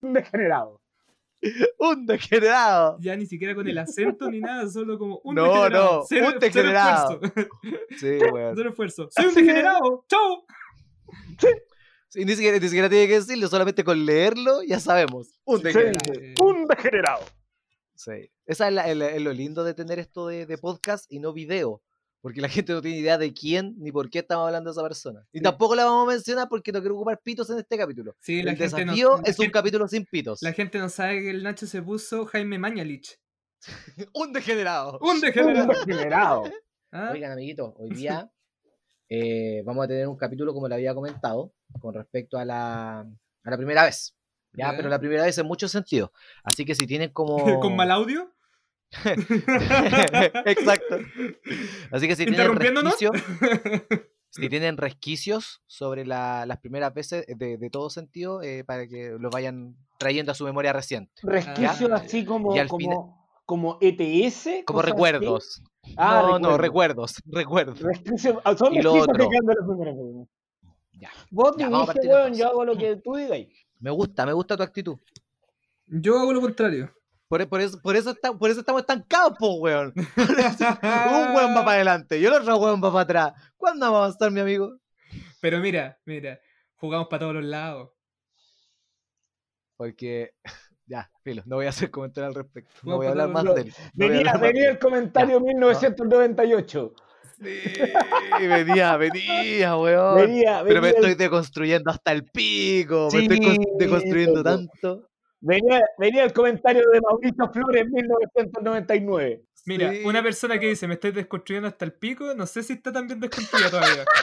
Un 0.00 0.12
degenerado. 0.12 0.80
Un 1.78 2.06
degenerado. 2.06 2.98
Ya 3.00 3.14
ni 3.16 3.26
siquiera 3.26 3.54
con 3.54 3.68
el 3.68 3.78
acento 3.78 4.28
ni 4.30 4.40
nada, 4.40 4.68
solo 4.68 4.98
como 4.98 5.20
un 5.22 5.34
No, 5.36 5.44
degenerado. 5.44 5.96
no, 5.98 6.04
Cero- 6.08 6.26
un 6.34 6.38
degenerado. 6.40 7.20
Cero 7.20 7.32
esfuerzo. 7.34 7.50
Sí, 7.98 8.18
weón. 8.34 8.56
Cero 8.56 8.70
esfuerzo. 8.70 9.08
Soy 9.10 9.26
un 9.26 9.34
degenerado. 9.34 10.04
¡Chao! 10.08 10.44
Sí, 12.08 12.24
ni, 12.24 12.32
siquiera, 12.34 12.58
ni 12.58 12.66
siquiera 12.66 12.88
tiene 12.88 13.06
que 13.06 13.14
decirlo, 13.14 13.48
solamente 13.48 13.84
con 13.84 14.04
leerlo 14.04 14.62
ya 14.62 14.80
sabemos. 14.80 15.38
Un 15.44 15.58
Sí, 15.58 15.64
degenerado. 15.64 16.14
sí. 16.14 16.34
Un 16.42 16.64
degenerado. 16.66 17.24
Sí. 17.94 18.30
Esa 18.46 18.68
es, 18.68 18.74
la- 18.74 18.88
el- 18.88 19.02
el- 19.02 19.24
lo 19.24 19.32
lindo 19.32 19.62
de 19.62 19.74
tener 19.74 19.98
esto 19.98 20.26
de, 20.28 20.46
de 20.46 20.58
podcast 20.58 21.04
y 21.10 21.20
no 21.20 21.32
video. 21.32 21.82
Porque 22.20 22.40
la 22.40 22.48
gente 22.48 22.72
no 22.72 22.82
tiene 22.82 22.98
idea 22.98 23.16
de 23.16 23.32
quién 23.32 23.74
ni 23.78 23.92
por 23.92 24.10
qué 24.10 24.18
estamos 24.18 24.46
hablando 24.46 24.70
de 24.70 24.72
esa 24.72 24.82
persona. 24.82 25.24
Y 25.32 25.40
tampoco 25.40 25.74
la 25.76 25.84
vamos 25.84 26.08
a 26.08 26.12
mencionar 26.14 26.48
porque 26.48 26.72
no 26.72 26.80
quiero 26.80 26.96
ocupar 26.96 27.20
pitos 27.22 27.48
en 27.50 27.58
este 27.58 27.78
capítulo. 27.78 28.16
Sí, 28.20 28.42
la 28.42 28.50
el 28.52 28.56
gente, 28.56 28.72
no, 28.72 28.92
desafío 28.92 29.08
la 29.16 29.22
es 29.30 29.38
un 29.38 29.44
gente- 29.44 29.52
capítulo 29.52 29.86
sin 29.88 30.04
pitos. 30.04 30.42
la 30.42 30.52
gente 30.52 30.78
no 30.78 30.88
sabe 30.88 31.20
que 31.20 31.30
el 31.30 31.42
Nacho 31.44 31.66
se 31.66 31.80
puso 31.80 32.26
Jaime 32.26 32.58
Mañalich. 32.58 33.18
un 34.14 34.32
degenerado. 34.32 34.98
Un 35.00 35.10
Un 35.10 35.20
degenerado. 35.20 35.72
degenerado. 35.86 36.42
¿Ah? 36.92 37.10
Oigan, 37.12 37.32
amiguitos, 37.32 37.72
hoy 37.76 37.90
día 37.90 38.30
eh, 39.08 39.62
vamos 39.64 39.84
a 39.84 39.88
tener 39.88 40.08
un 40.08 40.16
capítulo, 40.16 40.52
como 40.54 40.68
le 40.68 40.74
había 40.74 40.94
comentado, 40.94 41.52
con 41.80 41.94
respecto 41.94 42.38
a 42.38 42.44
la, 42.44 43.00
a 43.00 43.50
la 43.50 43.56
primera 43.56 43.84
vez. 43.84 44.14
Ya, 44.54 44.70
Ya. 44.72 44.76
pero 44.76 44.88
la 44.88 44.98
primera 44.98 45.22
vez 45.24 45.36
en 45.38 45.46
muchos 45.46 45.70
sentidos. 45.70 46.10
Así 46.42 46.64
que 46.64 46.74
si 46.74 46.86
tienen 46.86 47.12
como. 47.12 47.60
¿Con 47.60 47.76
mal 47.76 47.90
audio? 47.90 48.32
Exacto. 50.46 50.98
Así 51.90 52.08
que 52.08 52.16
si 52.16 52.24
tienen 52.24 52.40
¿Interrumpiéndonos? 52.52 52.94
resquicios, 53.00 53.22
si 54.30 54.48
tienen 54.48 54.76
resquicios 54.76 55.62
sobre 55.66 56.06
la- 56.06 56.46
las 56.46 56.58
primeras 56.58 56.94
veces 56.94 57.24
de, 57.28 57.58
de 57.58 57.70
todo 57.70 57.90
sentido, 57.90 58.42
eh, 58.42 58.64
para 58.64 58.86
que 58.86 59.16
los 59.18 59.30
vayan 59.32 59.76
trayendo 59.98 60.32
a 60.32 60.34
su 60.34 60.44
memoria 60.44 60.72
reciente. 60.72 61.12
Resquicios 61.22 61.90
Ah, 61.90 61.96
así 61.96 62.24
como, 62.24 62.54
y 62.54 62.58
al 62.58 62.68
como, 62.68 63.28
como 63.44 63.78
ETS. 63.80 64.64
Como 64.64 64.80
así. 64.80 64.90
recuerdos. 64.90 65.62
Ah, 65.96 66.22
no, 66.30 66.38
no, 66.38 66.58
recuerdos. 66.58 67.16
recuerdos. 67.26 67.80
Resquicios, 67.80 68.38
ah, 68.44 68.56
son 68.56 68.74
Y 68.74 68.82
lo 68.82 68.94
otro. 68.94 69.28
Ya. 70.92 71.10
Vos 71.30 71.54
Ya, 71.56 71.68
dirige, 71.68 72.08
weón, 72.08 72.34
yo 72.34 72.48
hago 72.48 72.64
lo 72.64 72.76
que 72.76 72.96
tú 72.96 73.14
digas. 73.16 73.38
Me 73.80 73.90
gusta, 73.90 74.26
me 74.26 74.32
gusta 74.32 74.56
tu 74.56 74.62
actitud. 74.64 74.98
Yo 75.86 76.18
hago 76.18 76.32
lo 76.32 76.40
contrario. 76.40 76.92
Por, 77.28 77.46
por 77.48 77.60
eso, 77.60 77.78
por, 77.82 77.94
eso 77.94 78.10
está- 78.10 78.32
por 78.32 78.50
eso 78.50 78.60
estamos 78.60 78.80
estancados, 78.80 79.34
po, 79.38 79.54
weón. 79.56 79.92
Un 80.16 81.34
weón 81.36 81.54
va 81.56 81.64
para 81.64 81.72
adelante 81.72 82.18
y 82.18 82.24
el 82.24 82.32
otro 82.32 82.56
weón 82.56 82.82
va 82.82 82.90
para 82.90 83.02
atrás. 83.02 83.52
¿Cuándo 83.56 83.84
vamos 83.86 83.98
a 84.00 84.04
avanzar, 84.04 84.30
mi 84.30 84.40
amigo? 84.40 84.78
Pero 85.40 85.58
mira, 85.58 85.98
mira, 86.06 86.40
jugamos 86.76 87.08
para 87.08 87.20
todos 87.20 87.34
los 87.34 87.44
lados. 87.44 87.90
Porque, 89.76 90.32
ya, 90.86 91.10
filo, 91.22 91.42
no 91.44 91.56
voy 91.56 91.66
a 91.66 91.68
hacer 91.68 91.90
comentarios 91.90 92.34
al 92.34 92.42
respecto. 92.42 92.72
No 92.82 92.96
voy 92.96 93.06
a 93.06 93.10
hablar 93.10 93.28
más 93.28 93.44
no- 93.44 93.54
de 93.54 93.60
él. 93.62 93.74
No 93.94 94.08
Venía, 94.08 94.32
venía 94.34 94.64
de 94.64 94.70
el 94.70 94.78
comentario 94.78 95.38
1998. 95.40 96.94
Sí, 97.40 97.44
venía, 98.40 98.96
venía, 98.96 99.76
weón. 99.76 100.16
Venía, 100.16 100.62
Pero 100.64 100.80
me 100.80 100.88
venía, 100.88 100.98
estoy 100.98 101.14
deconstruyendo 101.14 101.90
hasta 101.90 102.10
el 102.10 102.24
pico. 102.24 103.08
Me 103.12 103.22
estoy 103.22 103.58
deconstruyendo 103.78 104.42
tanto. 104.42 105.08
Venía, 105.40 105.82
venía 105.98 106.24
el 106.24 106.32
comentario 106.32 106.82
de 106.92 107.00
Mauricio 107.00 107.50
Flores 107.52 107.82
en 107.82 107.92
1999. 107.92 109.42
Mira, 109.66 109.92
Sí. 109.92 110.02
una 110.04 110.22
persona 110.22 110.58
que 110.58 110.66
dice 110.68 110.86
me 110.88 110.94
estoy 110.94 111.12
desconstruyendo 111.12 111.68
hasta 111.68 111.84
el 111.84 111.92
pico, 111.92 112.34
no 112.34 112.46
sé 112.46 112.62
si 112.62 112.72
está 112.74 112.92
tan 112.92 113.06
bien 113.06 113.20
desconstruida 113.20 113.70
todavía. 113.70 114.04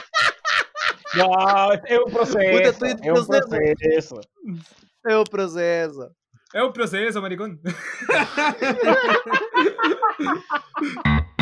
No, 1.16 1.72
es 1.72 1.80
un 2.04 2.12
proceso. 2.12 2.84
Es 2.84 2.98
un 3.00 3.26
proceso. 3.26 3.48
proceso. 3.48 4.20
Es 5.02 5.14
un 5.14 5.24
proceso. 5.24 6.14
Es 6.52 6.62
un 6.62 6.72
proceso, 6.74 7.22
maricón. 7.22 7.58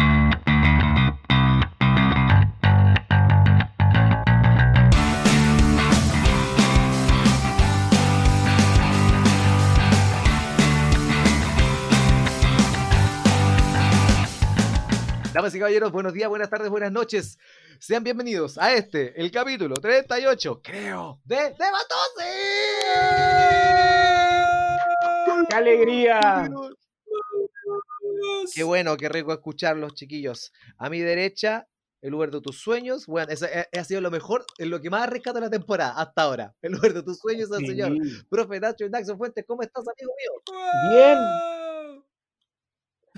Damas 15.45 15.57
y 15.57 15.59
caballeros, 15.59 15.93
buenos 15.93 16.15
días, 16.15 16.27
buenas 16.31 16.49
tardes, 16.49 16.71
buenas 16.71 16.91
noches. 16.91 17.39
Sean 17.79 18.03
bienvenidos 18.03 18.57
a 18.57 18.73
este, 18.73 19.13
el 19.21 19.31
capítulo 19.31 19.75
38, 19.75 20.63
creo, 20.63 21.21
de 21.23 21.37
Debatose. 21.37 22.31
¡Qué 25.47 25.55
alegría! 25.55 26.51
Qué 28.55 28.63
bueno, 28.63 28.97
qué 28.97 29.11
rico 29.11 29.35
escucharlos, 29.35 29.93
chiquillos. 29.93 30.51
A 30.79 30.89
mi 30.89 31.01
derecha, 31.01 31.69
el 32.01 32.13
lugar 32.13 32.31
de 32.31 32.41
tus 32.41 32.57
sueños. 32.59 33.05
Bueno, 33.05 33.31
eso 33.31 33.45
ha, 33.45 33.79
ha 33.79 33.85
sido 33.85 34.01
lo 34.01 34.11
mejor, 34.11 34.47
en 34.57 34.71
lo 34.71 34.81
que 34.81 34.89
más 34.89 35.07
rescato 35.11 35.41
la 35.41 35.51
temporada 35.51 35.93
hasta 36.01 36.23
ahora. 36.23 36.55
El 36.63 36.73
lugar 36.73 36.95
de 36.95 37.03
tus 37.03 37.19
sueños, 37.19 37.53
al 37.53 37.67
señor. 37.67 37.93
Profe 38.31 38.61
Nacho 38.61 38.89
Naxo 38.89 39.15
Fuentes, 39.19 39.45
¿cómo 39.47 39.61
estás, 39.61 39.85
amigo 39.87 40.11
mío? 40.17 40.91
Bien. 40.91 41.19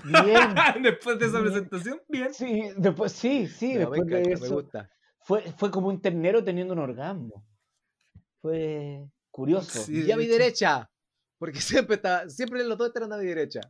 Bien. 0.03 0.53
Después 0.83 1.19
de 1.19 1.25
esa 1.27 1.39
Bien. 1.39 1.51
presentación, 1.51 2.01
bien. 2.07 2.33
Sí, 2.33 2.69
después, 2.77 3.11
sí, 3.11 3.47
sí, 3.47 3.73
me 3.73 3.79
después 3.79 4.05
de 4.05 4.19
encanta, 4.19 4.39
me 4.39 4.45
eso. 4.45 4.55
gusta. 4.55 4.89
Fue, 5.21 5.41
fue 5.57 5.71
como 5.71 5.87
un 5.89 6.01
ternero 6.01 6.43
teniendo 6.43 6.73
un 6.73 6.79
orgasmo. 6.79 7.43
Fue 8.41 9.05
curioso. 9.31 9.83
Sí. 9.83 10.03
y 10.05 10.11
a 10.11 10.17
mi 10.17 10.23
hecho. 10.25 10.33
derecha, 10.33 10.91
porque 11.37 11.59
siempre 11.61 11.95
está, 11.95 12.29
siempre 12.29 12.63
los 12.63 12.77
dos 12.77 12.87
están 12.89 13.11
a 13.11 13.17
mi 13.17 13.25
derecha. 13.25 13.61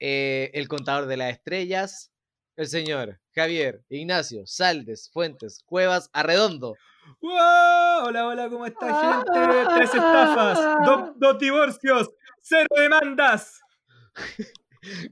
eh, 0.00 0.50
el 0.54 0.66
contador 0.68 1.06
de 1.06 1.16
las 1.16 1.32
estrellas, 1.32 2.10
el 2.56 2.66
señor 2.68 3.20
Javier 3.34 3.84
Ignacio 3.88 4.42
Saldes 4.46 5.10
Fuentes 5.12 5.62
Cuevas 5.64 6.08
Arredondo. 6.12 6.76
¡Wow! 7.20 8.06
Hola, 8.06 8.26
hola, 8.26 8.48
¿cómo 8.48 8.64
está, 8.66 9.22
gente? 9.24 9.74
Tres 9.74 9.94
estafas, 9.94 10.58
dos, 10.86 11.10
dos 11.16 11.38
divorcios, 11.38 12.10
cero 12.40 12.68
demandas. 12.76 13.60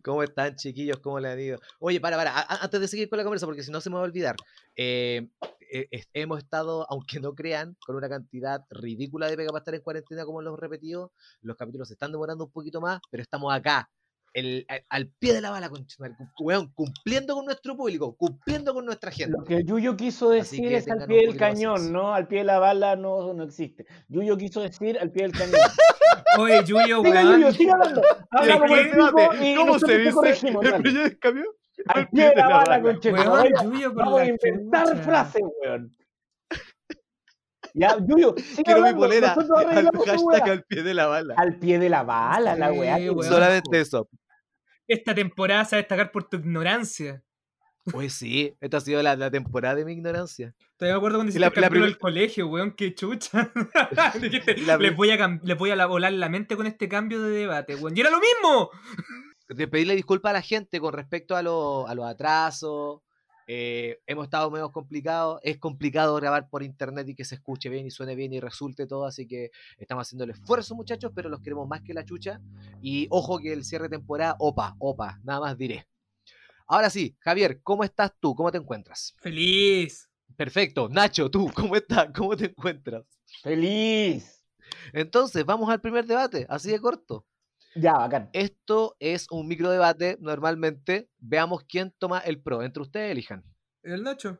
¿Cómo 0.02 0.22
están, 0.22 0.56
chiquillos? 0.56 0.98
¿Cómo 1.00 1.20
le 1.20 1.28
han 1.28 1.40
ido? 1.40 1.58
Oye, 1.78 2.00
para, 2.00 2.16
para, 2.16 2.46
antes 2.48 2.80
de 2.80 2.88
seguir 2.88 3.08
con 3.08 3.18
la 3.18 3.24
conversa, 3.24 3.46
porque 3.46 3.62
si 3.62 3.70
no 3.70 3.80
se 3.80 3.90
me 3.90 3.94
va 3.94 4.02
a 4.02 4.04
olvidar. 4.04 4.36
eh, 4.76 5.28
eh, 5.72 6.04
hemos 6.12 6.38
estado, 6.38 6.86
aunque 6.90 7.18
no 7.18 7.34
crean, 7.34 7.76
con 7.86 7.96
una 7.96 8.08
cantidad 8.08 8.62
ridícula 8.70 9.28
de 9.28 9.36
pega 9.36 9.48
para 9.48 9.60
estar 9.60 9.74
en 9.74 9.80
cuarentena, 9.80 10.24
como 10.26 10.42
lo 10.42 10.50
hemos 10.50 10.60
repetido. 10.60 11.12
Los 11.40 11.56
capítulos 11.56 11.88
se 11.88 11.94
están 11.94 12.12
demorando 12.12 12.44
un 12.44 12.50
poquito 12.50 12.80
más, 12.80 13.00
pero 13.10 13.22
estamos 13.22 13.52
acá, 13.54 13.88
el- 14.34 14.66
al 14.88 15.08
pie 15.08 15.34
de 15.34 15.40
la 15.40 15.50
bala, 15.50 15.68
cu- 15.68 15.84
weón, 16.40 16.72
cumpliendo 16.74 17.34
con 17.34 17.44
nuestro 17.44 17.76
público, 17.76 18.16
cumpliendo 18.16 18.72
con 18.74 18.84
nuestra 18.84 19.10
gente. 19.10 19.36
Lo 19.38 19.44
que 19.44 19.62
Yuyo 19.64 19.96
quiso 19.96 20.30
decir 20.30 20.72
es 20.72 20.88
al 20.90 21.06
pie 21.06 21.26
del 21.26 21.36
cañón. 21.36 21.92
¿no? 21.92 22.14
Al 22.14 22.26
pie 22.28 22.38
de 22.38 22.44
la 22.44 22.58
bala 22.58 22.96
no, 22.96 23.34
no 23.34 23.44
existe. 23.44 23.86
Yuyo 24.08 24.36
quiso 24.36 24.60
decir 24.62 24.98
al 24.98 25.10
pie 25.10 25.22
del 25.24 25.32
cañón. 25.32 25.54
Oye, 26.38 26.64
Yuyo, 26.64 27.02
Siga, 27.02 27.10
weón. 27.22 27.32
Yuyo, 27.40 27.52
siga 27.52 27.72
hablando. 27.74 28.02
Habla 28.30 28.54
¿De 28.54 28.60
como 28.60 28.74
qué? 28.74 28.80
el 28.80 28.90
pico 28.90 29.34
y 29.42 29.54
¿Cómo 29.54 29.78
se 29.78 29.98
dice? 29.98 30.12
corregimos, 30.12 30.64
¿El 30.64 30.82
primer 30.82 31.18
cambio? 31.18 31.44
Al 31.86 32.08
pie 32.08 32.28
de 32.30 32.36
la 32.36 32.48
bala, 32.48 33.62
Yuyo, 33.64 33.92
por 33.92 34.04
Vamos 34.04 34.20
a 34.20 34.26
inventar 34.26 34.96
frases, 35.02 35.42
weón. 35.62 35.90
Ya, 37.74 37.96
Yuyo, 38.06 38.34
Quiero 38.64 38.82
mi 38.82 38.92
polera. 38.92 39.32
Al 39.32 39.90
hashtag 40.06 40.50
al 40.50 40.62
pie 40.64 40.82
de 40.82 40.92
la 40.94 41.06
bala. 41.06 41.34
Al 41.38 41.56
pie 41.58 41.78
de 41.78 41.88
la 41.88 42.02
bala, 42.02 42.54
la 42.54 42.70
weá. 42.72 42.98
Solamente 43.22 43.80
eso. 43.80 44.08
Esta 44.92 45.14
temporada 45.14 45.64
se 45.64 45.76
va 45.76 45.78
a 45.78 45.82
destacar 45.82 46.10
por 46.12 46.28
tu 46.28 46.36
ignorancia. 46.36 47.22
Pues 47.90 48.12
sí, 48.14 48.54
esta 48.60 48.76
ha 48.76 48.80
sido 48.80 49.02
la, 49.02 49.16
la 49.16 49.30
temporada 49.30 49.74
de 49.74 49.84
mi 49.84 49.92
ignorancia. 49.92 50.54
Estoy 50.72 50.88
de 50.88 50.94
acuerdo 50.94 51.18
cuando 51.18 51.30
hiciste 51.30 51.40
la- 51.60 51.66
el 51.66 51.82
del 51.82 51.98
colegio, 51.98 52.46
weón, 52.46 52.72
qué 52.76 52.94
chucha. 52.94 53.52
Dijiste, 54.20 54.54
les 54.56 54.94
voy 54.96 55.10
a, 55.10 55.40
les 55.42 55.58
voy 55.58 55.70
a 55.70 55.76
la- 55.76 55.86
volar 55.86 56.12
la 56.12 56.28
mente 56.28 56.56
con 56.56 56.66
este 56.66 56.88
cambio 56.88 57.20
de 57.22 57.30
debate, 57.30 57.74
weón. 57.74 57.96
¡Y 57.96 58.00
era 58.00 58.10
lo 58.10 58.20
mismo! 58.20 58.70
de 59.48 59.68
pedirle 59.68 59.94
disculpas 59.96 60.30
a 60.30 60.34
la 60.34 60.42
gente 60.42 60.80
con 60.80 60.94
respecto 60.94 61.36
a, 61.36 61.42
lo- 61.42 61.86
a 61.88 61.94
los 61.94 62.06
atrasos. 62.06 63.00
Eh, 63.54 64.00
hemos 64.06 64.24
estado 64.24 64.50
medio 64.50 64.72
complicados. 64.72 65.38
Es 65.42 65.58
complicado 65.58 66.14
grabar 66.16 66.48
por 66.48 66.62
internet 66.62 67.06
y 67.10 67.14
que 67.14 67.26
se 67.26 67.34
escuche 67.34 67.68
bien 67.68 67.86
y 67.86 67.90
suene 67.90 68.14
bien 68.14 68.32
y 68.32 68.40
resulte 68.40 68.86
todo. 68.86 69.04
Así 69.04 69.28
que 69.28 69.50
estamos 69.76 70.08
haciendo 70.08 70.24
el 70.24 70.30
esfuerzo, 70.30 70.74
muchachos, 70.74 71.12
pero 71.14 71.28
los 71.28 71.42
queremos 71.42 71.68
más 71.68 71.82
que 71.82 71.92
la 71.92 72.02
chucha. 72.02 72.40
Y 72.80 73.08
ojo 73.10 73.38
que 73.38 73.52
el 73.52 73.64
cierre 73.64 73.90
de 73.90 73.98
temporada, 73.98 74.36
opa, 74.38 74.74
opa, 74.78 75.20
nada 75.22 75.40
más 75.40 75.58
diré. 75.58 75.86
Ahora 76.66 76.88
sí, 76.88 77.14
Javier, 77.20 77.60
¿cómo 77.62 77.84
estás 77.84 78.12
tú? 78.18 78.34
¿Cómo 78.34 78.50
te 78.50 78.56
encuentras? 78.56 79.14
Feliz. 79.18 80.08
Perfecto. 80.34 80.88
Nacho, 80.88 81.30
tú, 81.30 81.50
¿cómo 81.54 81.76
estás? 81.76 82.08
¿Cómo 82.16 82.34
te 82.34 82.46
encuentras? 82.46 83.04
Feliz. 83.42 84.46
Entonces, 84.94 85.44
vamos 85.44 85.68
al 85.68 85.82
primer 85.82 86.06
debate, 86.06 86.46
así 86.48 86.70
de 86.70 86.80
corto. 86.80 87.26
Ya, 87.74 87.94
bacán. 87.94 88.28
Esto 88.32 88.96
es 89.00 89.26
un 89.30 89.48
micro 89.48 89.70
debate, 89.70 90.16
normalmente. 90.20 91.08
Veamos 91.18 91.64
quién 91.64 91.94
toma 91.98 92.18
el 92.20 92.42
pro. 92.42 92.62
Entre 92.62 92.82
ustedes 92.82 93.10
elijan. 93.12 93.44
El 93.82 94.02
Nacho. 94.02 94.38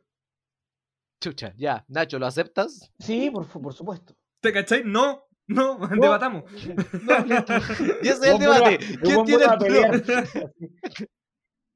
Chucha, 1.20 1.54
ya. 1.56 1.84
Nacho, 1.88 2.18
¿lo 2.18 2.26
aceptas? 2.26 2.92
Sí, 2.98 3.30
por, 3.30 3.46
por 3.48 3.72
supuesto. 3.72 4.14
¿Te 4.40 4.52
cachai? 4.52 4.82
No. 4.84 5.24
No, 5.46 5.78
debatamos. 6.00 6.44
No, 7.02 7.18
listo. 7.24 7.52
Y 8.02 8.08
ese 8.08 8.28
es 8.28 8.34
el 8.34 8.38
debate. 8.38 8.78
¿Quién 9.02 9.24
tiene 9.24 9.44
el 9.44 9.58
pro? 9.58 10.52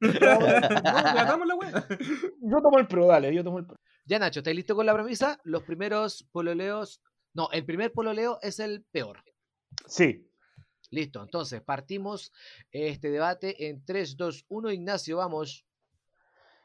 No, 0.00 1.44
la 1.44 1.54
wea. 1.54 1.86
Yo 2.42 2.60
tomo 2.62 2.78
el 2.78 2.86
pro, 2.86 3.06
dale, 3.06 3.34
yo 3.34 3.42
tomo 3.42 3.58
el 3.58 3.66
pro. 3.66 3.76
Ya, 4.04 4.18
Nacho, 4.18 4.40
¿estáis 4.40 4.56
listo 4.56 4.76
con 4.76 4.86
la 4.86 4.94
premisa? 4.94 5.40
Los 5.44 5.62
primeros 5.64 6.28
pololeos. 6.32 7.02
No, 7.34 7.48
el 7.52 7.64
primer 7.64 7.92
pololeo 7.92 8.38
es 8.42 8.60
el 8.60 8.84
peor. 8.92 9.22
Sí. 9.86 10.25
Listo, 10.96 11.22
entonces 11.22 11.60
partimos 11.60 12.32
este 12.70 13.10
debate 13.10 13.68
en 13.68 13.84
3, 13.84 14.16
2, 14.16 14.46
1. 14.48 14.70
Ignacio, 14.70 15.18
vamos. 15.18 15.66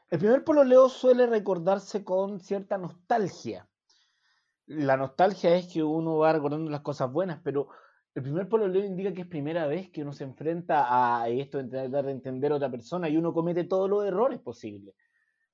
El 0.08 0.18
primer 0.20 0.42
pololeo 0.42 0.88
suele 0.88 1.26
recordarse 1.26 2.02
con 2.02 2.40
cierta 2.40 2.78
nostalgia. 2.78 3.68
La 4.64 4.96
nostalgia 4.96 5.54
es 5.54 5.70
que 5.70 5.82
uno 5.82 6.16
va 6.16 6.32
recordando 6.32 6.70
las 6.70 6.80
cosas 6.80 7.12
buenas, 7.12 7.42
pero 7.44 7.68
el 8.14 8.22
primer 8.22 8.48
pololeo 8.48 8.82
indica 8.82 9.12
que 9.12 9.20
es 9.20 9.26
primera 9.26 9.66
vez 9.66 9.90
que 9.90 10.00
uno 10.00 10.14
se 10.14 10.24
enfrenta 10.24 10.86
a 10.88 11.28
esto 11.28 11.62
de 11.62 11.90
de 11.90 12.10
entender 12.10 12.52
a 12.52 12.56
otra 12.56 12.70
persona 12.70 13.10
y 13.10 13.18
uno 13.18 13.34
comete 13.34 13.64
todos 13.64 13.90
los 13.90 14.02
errores 14.02 14.40
posibles. 14.40 14.94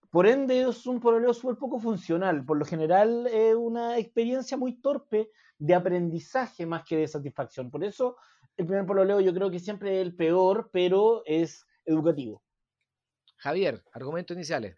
Por 0.09 0.29
ende, 0.29 0.61
es 0.61 0.87
un 0.87 1.01
pololeo 1.01 1.35
súper 1.35 1.57
poco 1.57 1.81
funcional. 1.81 2.45
Por 2.45 2.59
lo 2.59 2.65
general, 2.65 3.27
es 3.27 3.57
una 3.57 3.99
experiencia 3.99 4.57
muy 4.57 4.81
torpe 4.81 5.33
de 5.59 5.75
aprendizaje 5.75 6.65
más 6.65 6.85
que 6.85 6.97
de 6.97 7.09
satisfacción. 7.09 7.71
Por 7.71 7.83
eso, 7.83 8.17
el 8.58 8.66
primer 8.66 8.84
pololeo 8.87 9.20
yo 9.20 9.32
creo 9.32 9.50
que 9.50 9.60
siempre 9.60 10.00
es 10.00 10.06
el 10.06 10.14
peor, 10.14 10.69
pero 10.72 11.22
es 11.25 11.66
educativo. 11.87 12.43
Javier, 13.37 13.84
argumentos 13.93 14.37
iniciales. 14.37 14.76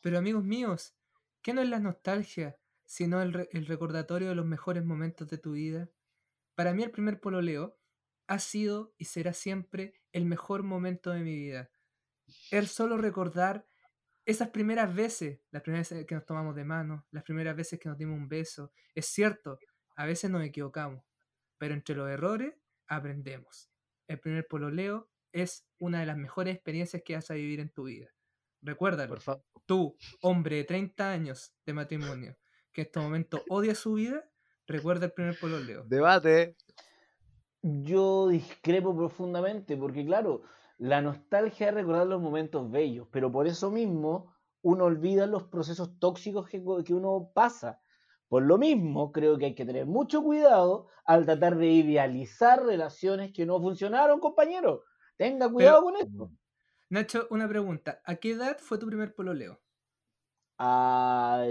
Pero 0.00 0.18
amigos 0.18 0.44
míos, 0.44 0.94
¿qué 1.42 1.52
no 1.52 1.60
es 1.60 1.68
la 1.68 1.80
nostalgia, 1.80 2.56
sino 2.86 3.20
el, 3.20 3.32
re- 3.32 3.48
el 3.52 3.66
recordatorio 3.66 4.28
de 4.28 4.36
los 4.36 4.46
mejores 4.46 4.84
momentos 4.84 5.28
de 5.28 5.38
tu 5.38 5.52
vida? 5.52 5.90
Para 6.54 6.72
mí 6.72 6.84
el 6.84 6.92
primer 6.92 7.20
pololeo 7.20 7.76
ha 8.28 8.38
sido 8.38 8.94
y 8.98 9.06
será 9.06 9.32
siempre 9.32 9.94
el 10.12 10.24
mejor 10.24 10.62
momento 10.62 11.10
de 11.10 11.20
mi 11.20 11.34
vida. 11.36 11.70
El 12.52 12.68
solo 12.68 12.98
recordar 12.98 13.66
esas 14.26 14.50
primeras 14.50 14.94
veces, 14.94 15.40
las 15.50 15.62
primeras 15.62 15.90
veces 15.90 16.06
que 16.06 16.14
nos 16.14 16.24
tomamos 16.26 16.54
de 16.54 16.64
mano, 16.64 17.06
las 17.10 17.24
primeras 17.24 17.56
veces 17.56 17.80
que 17.80 17.88
nos 17.88 17.98
dimos 17.98 18.16
un 18.16 18.28
beso. 18.28 18.70
Es 18.94 19.06
cierto, 19.06 19.58
a 19.96 20.06
veces 20.06 20.30
nos 20.30 20.44
equivocamos, 20.44 21.02
pero 21.56 21.74
entre 21.74 21.96
los 21.96 22.08
errores 22.08 22.54
aprendemos. 22.88 23.70
El 24.06 24.20
primer 24.20 24.46
pololeo 24.46 25.08
es 25.32 25.66
una 25.78 26.00
de 26.00 26.06
las 26.06 26.16
mejores 26.16 26.54
experiencias 26.54 27.02
que 27.04 27.14
vas 27.14 27.30
a 27.30 27.34
vivir 27.34 27.60
en 27.60 27.70
tu 27.70 27.84
vida. 27.84 28.08
Recuérdalo 28.62 29.10
Por 29.10 29.20
favor. 29.20 29.44
tú, 29.66 29.96
hombre 30.22 30.56
de 30.56 30.64
30 30.64 31.10
años 31.10 31.52
de 31.64 31.74
matrimonio, 31.74 32.36
que 32.72 32.82
en 32.82 32.86
este 32.86 33.00
momento 33.00 33.42
odia 33.48 33.74
su 33.74 33.94
vida, 33.94 34.28
recuerda 34.66 35.06
el 35.06 35.12
primer 35.12 35.38
pololeo. 35.38 35.84
Debate. 35.84 36.56
Yo 37.62 38.28
discrepo 38.28 38.96
profundamente, 38.96 39.76
porque 39.76 40.04
claro, 40.04 40.42
la 40.78 41.02
nostalgia 41.02 41.68
es 41.68 41.74
recordar 41.74 42.06
los 42.06 42.22
momentos 42.22 42.70
bellos, 42.70 43.08
pero 43.10 43.30
por 43.30 43.46
eso 43.46 43.70
mismo 43.70 44.32
uno 44.62 44.84
olvida 44.84 45.26
los 45.26 45.44
procesos 45.44 45.98
tóxicos 45.98 46.48
que, 46.48 46.62
que 46.84 46.94
uno 46.94 47.30
pasa. 47.34 47.80
Por 48.28 48.42
lo 48.42 48.58
mismo, 48.58 49.12
creo 49.12 49.38
que 49.38 49.46
hay 49.46 49.54
que 49.54 49.64
tener 49.64 49.86
mucho 49.86 50.22
cuidado 50.22 50.88
al 51.04 51.24
tratar 51.24 51.56
de 51.56 51.66
idealizar 51.68 52.64
relaciones 52.64 53.32
que 53.32 53.46
no 53.46 53.60
funcionaron, 53.60 54.20
compañero. 54.20 54.84
Tenga 55.16 55.50
cuidado 55.50 55.82
con 55.82 55.96
esto. 55.96 56.30
Nacho, 56.90 57.26
una 57.30 57.48
pregunta. 57.48 58.02
¿A 58.04 58.16
qué 58.16 58.32
edad 58.32 58.58
fue 58.60 58.78
tu 58.78 58.86
primer 58.86 59.14
pololeo? 59.14 59.60
Ah, 60.60 61.44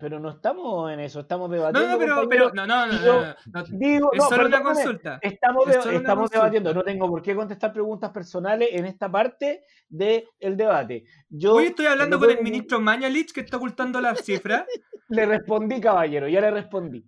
pero 0.00 0.18
no 0.18 0.30
estamos 0.30 0.90
en 0.90 1.00
eso, 1.00 1.20
estamos 1.20 1.50
No, 1.50 1.54
debatiendo. 1.56 1.90
no, 1.92 1.98
pero, 1.98 2.14
compañero. 2.16 2.50
pero, 2.52 2.66
no, 2.66 2.66
no, 2.66 2.86
no, 2.86 3.04
yo- 3.04 3.20
no, 3.20 3.26
no, 3.26 3.34
no, 3.52 3.64
Digo, 3.78 4.12
Es 4.14 4.18
no, 4.20 4.28
solo 4.28 4.46
una 4.46 4.62
consulta. 4.62 5.18
Estamos, 5.20 5.66
Es 5.68 5.76
de- 5.76 5.82
solo 5.82 5.90
una 5.90 5.98
estamos 5.98 6.20
consulta. 6.22 6.38
debatiendo, 6.38 6.74
no 6.74 6.82
tengo 6.82 7.08
por 7.08 7.20
qué 7.22 7.34
contestar 7.36 7.72
preguntas 7.74 8.10
personales 8.10 8.70
en 8.72 8.86
esta 8.86 9.10
parte 9.12 9.64
del 9.88 10.24
debate. 10.56 11.04
Yo 11.28 11.54
Hoy 11.56 11.66
estoy 11.66 11.84
hablando 11.86 12.16
no 12.16 12.20
con 12.26 12.30
el 12.30 12.42
ministro 12.42 12.80
Mañalich 12.80 13.32
que 13.32 13.40
está 13.40 13.58
ocultando 13.58 14.00
las 14.00 14.20
cifras. 14.24 14.64
Le 15.08 15.26
respondí, 15.26 15.78
caballero, 15.80 16.26
ya 16.26 16.40
le 16.40 16.50
respondí. 16.50 17.04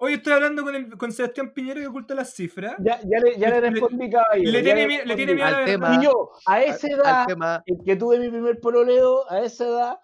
Hoy 0.00 0.14
estoy 0.14 0.32
hablando 0.32 0.62
con, 0.64 0.74
el, 0.74 0.96
con 0.96 1.10
Sebastián 1.12 1.52
Piñera 1.52 1.80
que 1.80 1.86
oculta 1.88 2.14
las 2.14 2.32
cifras. 2.34 2.74
Ya, 2.78 3.00
ya 3.02 3.18
le, 3.20 3.36
ya 3.38 3.50
le 3.50 3.60
Le- 3.60 3.70
respondí, 3.70 4.10
caballero. 4.10 4.50
Le 4.50 4.62
tiene, 4.62 4.80
le 4.82 4.88
respondí. 4.96 5.16
tiene 5.16 5.34
miedo 5.34 5.46
Al 5.56 5.64
tema. 5.64 5.94
Y 5.94 6.04
yo, 6.04 6.30
a 6.46 6.62
esa 6.62 6.86
edad, 6.88 7.20
al 7.22 7.26
tema. 7.26 7.62
en 7.66 7.84
que 7.84 7.96
tuve 7.96 8.18
mi 8.18 8.28
primer 8.28 8.58
pololeo, 8.60 9.28
a 9.30 9.40
esa 9.40 9.64
edad, 9.66 9.98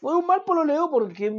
fue 0.00 0.16
un 0.16 0.26
mal 0.26 0.44
pololeo 0.44 0.90
porque, 0.90 1.32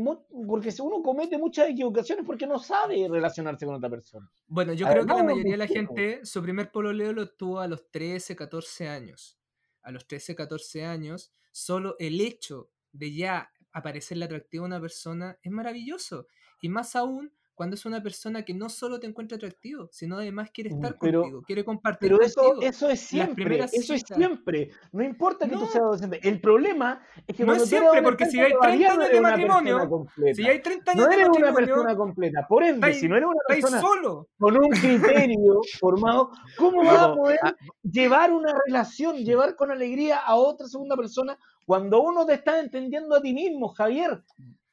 porque 0.48 0.72
si 0.72 0.82
uno 0.82 1.02
comete 1.02 1.38
muchas 1.38 1.70
equivocaciones 1.70 2.26
porque 2.26 2.48
no 2.48 2.60
sabe 2.60 3.08
relacionarse 3.10 3.66
con 3.66 3.76
otra 3.76 3.90
persona. 3.90 4.30
Bueno, 4.48 4.74
yo 4.74 4.88
A 4.88 4.92
creo 4.92 5.06
ver, 5.06 5.12
que 5.12 5.18
la 5.18 5.24
mayoría 5.24 5.52
de 5.52 5.58
la 5.58 5.68
gente 5.68 6.26
su 6.26 6.42
primer 6.42 6.72
pololeo 6.72 7.14
lo 7.14 7.30
tuvo 7.30 7.60
a 7.60 7.68
los 7.68 7.90
13, 7.92 8.36
14 8.36 8.88
años. 8.88 9.40
A 9.82 9.92
los 9.92 10.08
13, 10.08 10.36
14 10.36 10.86
años, 10.86 11.32
solo 11.52 11.96
el 12.00 12.20
hecho 12.20 12.70
de 12.92 13.14
ya 13.14 13.52
aparecerle 13.72 14.26
atractivo 14.26 14.64
a 14.64 14.68
una 14.68 14.82
persona 14.82 15.38
es 15.42 15.52
maravilloso. 15.52 16.28
Y 16.62 16.70
más 16.70 16.96
aún 16.96 17.32
cuando 17.58 17.74
es 17.74 17.88
una 17.88 18.04
persona 18.04 18.46
que 18.46 18.54
no 18.54 18.70
solo 18.70 19.00
te 19.00 19.08
encuentra 19.08 19.36
atractivo, 19.36 19.90
sino 19.92 20.18
además 20.18 20.52
quiere 20.52 20.70
Mm, 20.70 20.74
estar 20.76 20.98
pero- 21.02 21.22
contigo, 21.22 21.42
quiere 21.42 21.66
compartir 21.66 22.12
Pero 22.12 22.22
eso, 22.22 22.40
contigo. 22.44 22.62
eso 22.70 22.88
es 22.88 23.00
siempre, 23.00 23.64
eso 23.74 23.96
es 23.96 24.04
siempre. 24.06 24.70
No 24.92 25.04
importa 25.04 25.48
que 25.50 25.56
tú 25.56 25.62
seas 25.66 25.78
adolescente. 25.78 26.20
El 26.22 26.40
problema 26.40 27.02
es 27.26 27.36
que 27.36 27.42
No 27.42 27.48
cuando 27.48 27.64
es 27.64 27.70
siempre, 27.72 28.02
porque 28.04 28.28
si 28.28 28.40
hay 28.40 28.52
30 28.52 28.60
todavía 28.60 28.88
no 28.94 29.02
años 29.02 29.12
de 29.12 29.22
matrimonio. 29.22 30.08
Si 30.36 30.48
hay 30.48 30.62
30 30.62 30.92
años 30.92 31.04
no 31.04 31.10
de 31.10 31.16
eres 31.16 31.30
una 31.36 31.52
persona 31.52 31.96
completa. 31.96 32.46
Por 32.48 32.64
ende, 32.64 32.76
estáis- 32.76 33.00
si 33.00 33.08
no 33.10 33.16
eres 33.18 33.28
una 33.28 33.42
persona 33.48 33.82
solo. 33.82 34.28
con 34.38 34.56
un 34.56 34.70
criterio 34.70 35.60
formado, 35.80 36.30
¿cómo 36.60 36.84
vas 36.84 37.02
a 37.02 37.14
poder 37.16 37.40
ah, 37.42 37.56
llevar 37.82 38.32
una 38.34 38.54
relación, 38.68 39.16
llevar 39.18 39.56
con 39.56 39.72
alegría 39.72 40.18
a 40.20 40.36
otra 40.36 40.68
segunda 40.68 40.96
persona 40.96 41.40
cuando 41.66 42.02
uno 42.04 42.24
te 42.24 42.36
está 42.36 42.60
entendiendo 42.60 43.16
a 43.16 43.22
ti 43.22 43.34
mismo, 43.34 43.70
Javier? 43.70 44.22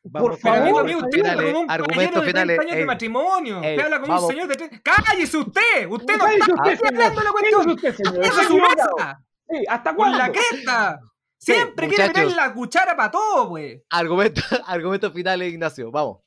Vamos 0.07 0.31
Por 0.31 0.39
favor, 0.39 0.59
habla 0.59 1.43
como 1.43 1.61
un 1.61 1.71
argumentos 1.71 2.25
de 2.27 2.33
30 2.33 2.41
finales, 2.43 2.59
años 2.61 2.77
de 2.77 2.85
matrimonio. 2.87 3.63
ey, 3.63 3.71
Usted 3.71 3.85
habla 3.85 4.01
como 4.01 4.13
vamos. 4.13 4.25
un 4.25 4.31
señor 4.31 4.49
de 4.49 4.55
30. 4.57 4.81
¡Cállese 4.83 5.37
usted! 5.39 5.89
Usted 5.89 6.17
no 6.19 6.27
está 6.27 6.89
hablando 6.89 7.23
la 7.23 7.31
cuestión. 7.33 7.71
usted, 7.71 7.95
señor. 7.95 8.15
¡Esa 8.19 8.29
Está 8.29 8.43
es 8.43 8.49
su 8.49 8.57
mesa! 8.59 9.21
Sí, 9.49 9.65
¿Hasta 9.69 9.91
¡Con 9.91 9.97
cuándo? 9.97 10.19
la 10.19 10.31
cresta! 10.31 11.01
Siempre 11.39 11.89
quiere 11.89 12.09
meter 12.09 12.33
la 12.37 12.53
cuchara 12.53 12.95
para 12.97 13.11
todo, 13.11 13.49
güey. 13.49 13.83
Argumentos 13.91 14.45
argumentos 14.67 15.13
finales, 15.15 15.53
Ignacio. 15.53 15.91
Vamos. 15.91 16.19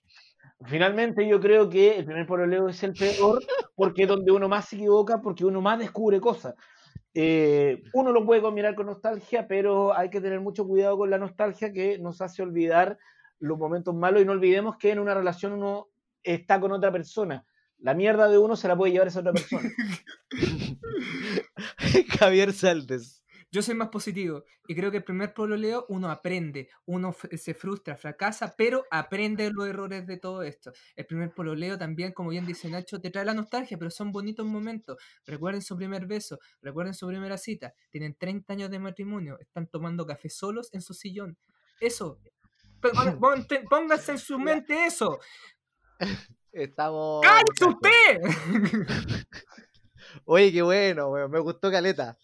Finalmente 0.66 1.28
yo 1.28 1.40
creo 1.40 1.70
que 1.70 1.98
el 1.98 2.06
primer 2.06 2.26
pololeo 2.26 2.68
es 2.70 2.82
el 2.82 2.94
peor 2.94 3.44
porque 3.76 4.04
es 4.04 4.08
donde 4.08 4.32
uno 4.32 4.50
más 4.50 4.68
se 4.70 4.76
equivoca, 4.76 5.22
porque 5.22 5.46
uno 5.46 5.62
más 5.62 5.78
descubre 5.78 6.20
cosas. 6.20 6.56
Eh, 7.14 7.84
uno 7.94 8.12
lo 8.12 8.26
puede 8.26 8.42
combinar 8.42 8.74
con 8.76 8.88
nostalgia, 8.88 9.48
pero 9.48 9.96
hay 9.96 10.10
que 10.10 10.20
tener 10.22 10.40
mucho 10.40 10.66
cuidado 10.66 10.98
con 10.98 11.10
la 11.12 11.18
nostalgia 11.20 11.72
que 11.72 11.98
nos 12.00 12.22
hace 12.22 12.42
olvidar 12.42 12.98
los 13.40 13.58
momentos 13.58 13.94
malos 13.96 14.22
y 14.22 14.26
no 14.26 14.32
olvidemos 14.34 14.78
que 14.78 14.92
en 14.92 15.00
una 15.00 15.14
relación 15.14 15.54
uno 15.54 15.88
está 16.24 16.60
con 16.60 16.72
otra 16.72 16.92
persona. 16.92 17.46
La 17.80 17.94
mierda 17.94 18.28
de 18.28 18.38
uno 18.38 18.56
se 18.56 18.68
la 18.68 18.76
puede 18.76 18.92
llevar 18.92 19.08
esa 19.08 19.20
otra 19.20 19.34
persona. 19.34 19.70
Javier 22.20 22.54
Saldes. 22.54 23.24
Yo 23.50 23.62
soy 23.62 23.76
más 23.76 23.88
positivo 23.88 24.44
y 24.68 24.76
creo 24.76 24.92
que 24.92 24.98
el 24.98 25.06
primer 25.06 25.34
pololeo 25.34 25.86
uno 25.88 26.12
aprende, 26.12 26.70
uno 26.86 27.16
se 27.38 27.54
frustra, 27.54 27.96
fracasa, 27.96 28.56
pero 28.58 28.84
aprende 28.92 29.50
los 29.52 29.68
errores 29.68 30.06
de 30.06 30.18
todo 30.18 30.44
esto. 30.44 30.74
El 30.98 31.06
primer 31.06 31.34
pololeo 31.34 31.78
también, 31.78 32.12
como 32.12 32.32
bien 32.32 32.46
dice 32.46 32.70
Nacho, 32.70 33.00
te 33.00 33.10
trae 33.10 33.24
la 33.24 33.34
nostalgia, 33.34 33.78
pero 33.78 33.90
son 33.90 34.12
bonitos 34.12 34.46
momentos. 34.46 34.98
Recuerden 35.26 35.62
su 35.62 35.78
primer 35.78 36.08
beso, 36.08 36.40
recuerden 36.62 36.94
su 36.94 37.08
primera 37.08 37.38
cita, 37.38 37.74
tienen 37.90 38.16
30 38.16 38.52
años 38.52 38.70
de 38.70 38.80
matrimonio, 38.80 39.40
están 39.40 39.68
tomando 39.68 40.06
café 40.06 40.30
solos 40.30 40.70
en 40.74 40.82
su 40.82 40.94
sillón. 40.94 41.38
Eso, 41.80 42.20
pónganse 43.70 44.12
en 44.12 44.20
su 44.20 44.40
mente 44.40 44.86
eso. 44.86 45.20
Estamos. 46.52 47.24
¡Cállese 47.26 47.66
usted! 47.66 49.26
Oye, 50.26 50.52
qué 50.52 50.62
bueno, 50.62 51.10
weón, 51.10 51.32
me 51.32 51.40
gustó 51.40 51.72
Caleta. 51.72 52.18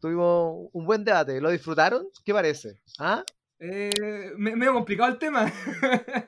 Tuvimos 0.00 0.68
un 0.72 0.84
buen 0.86 1.04
debate. 1.04 1.40
¿Lo 1.40 1.50
disfrutaron? 1.50 2.06
¿Qué 2.24 2.32
parece? 2.32 2.80
¿Ah? 2.98 3.22
Eh, 3.58 4.32
me, 4.38 4.56
medio 4.56 4.72
complicado 4.72 5.10
el 5.12 5.18
tema. 5.18 5.52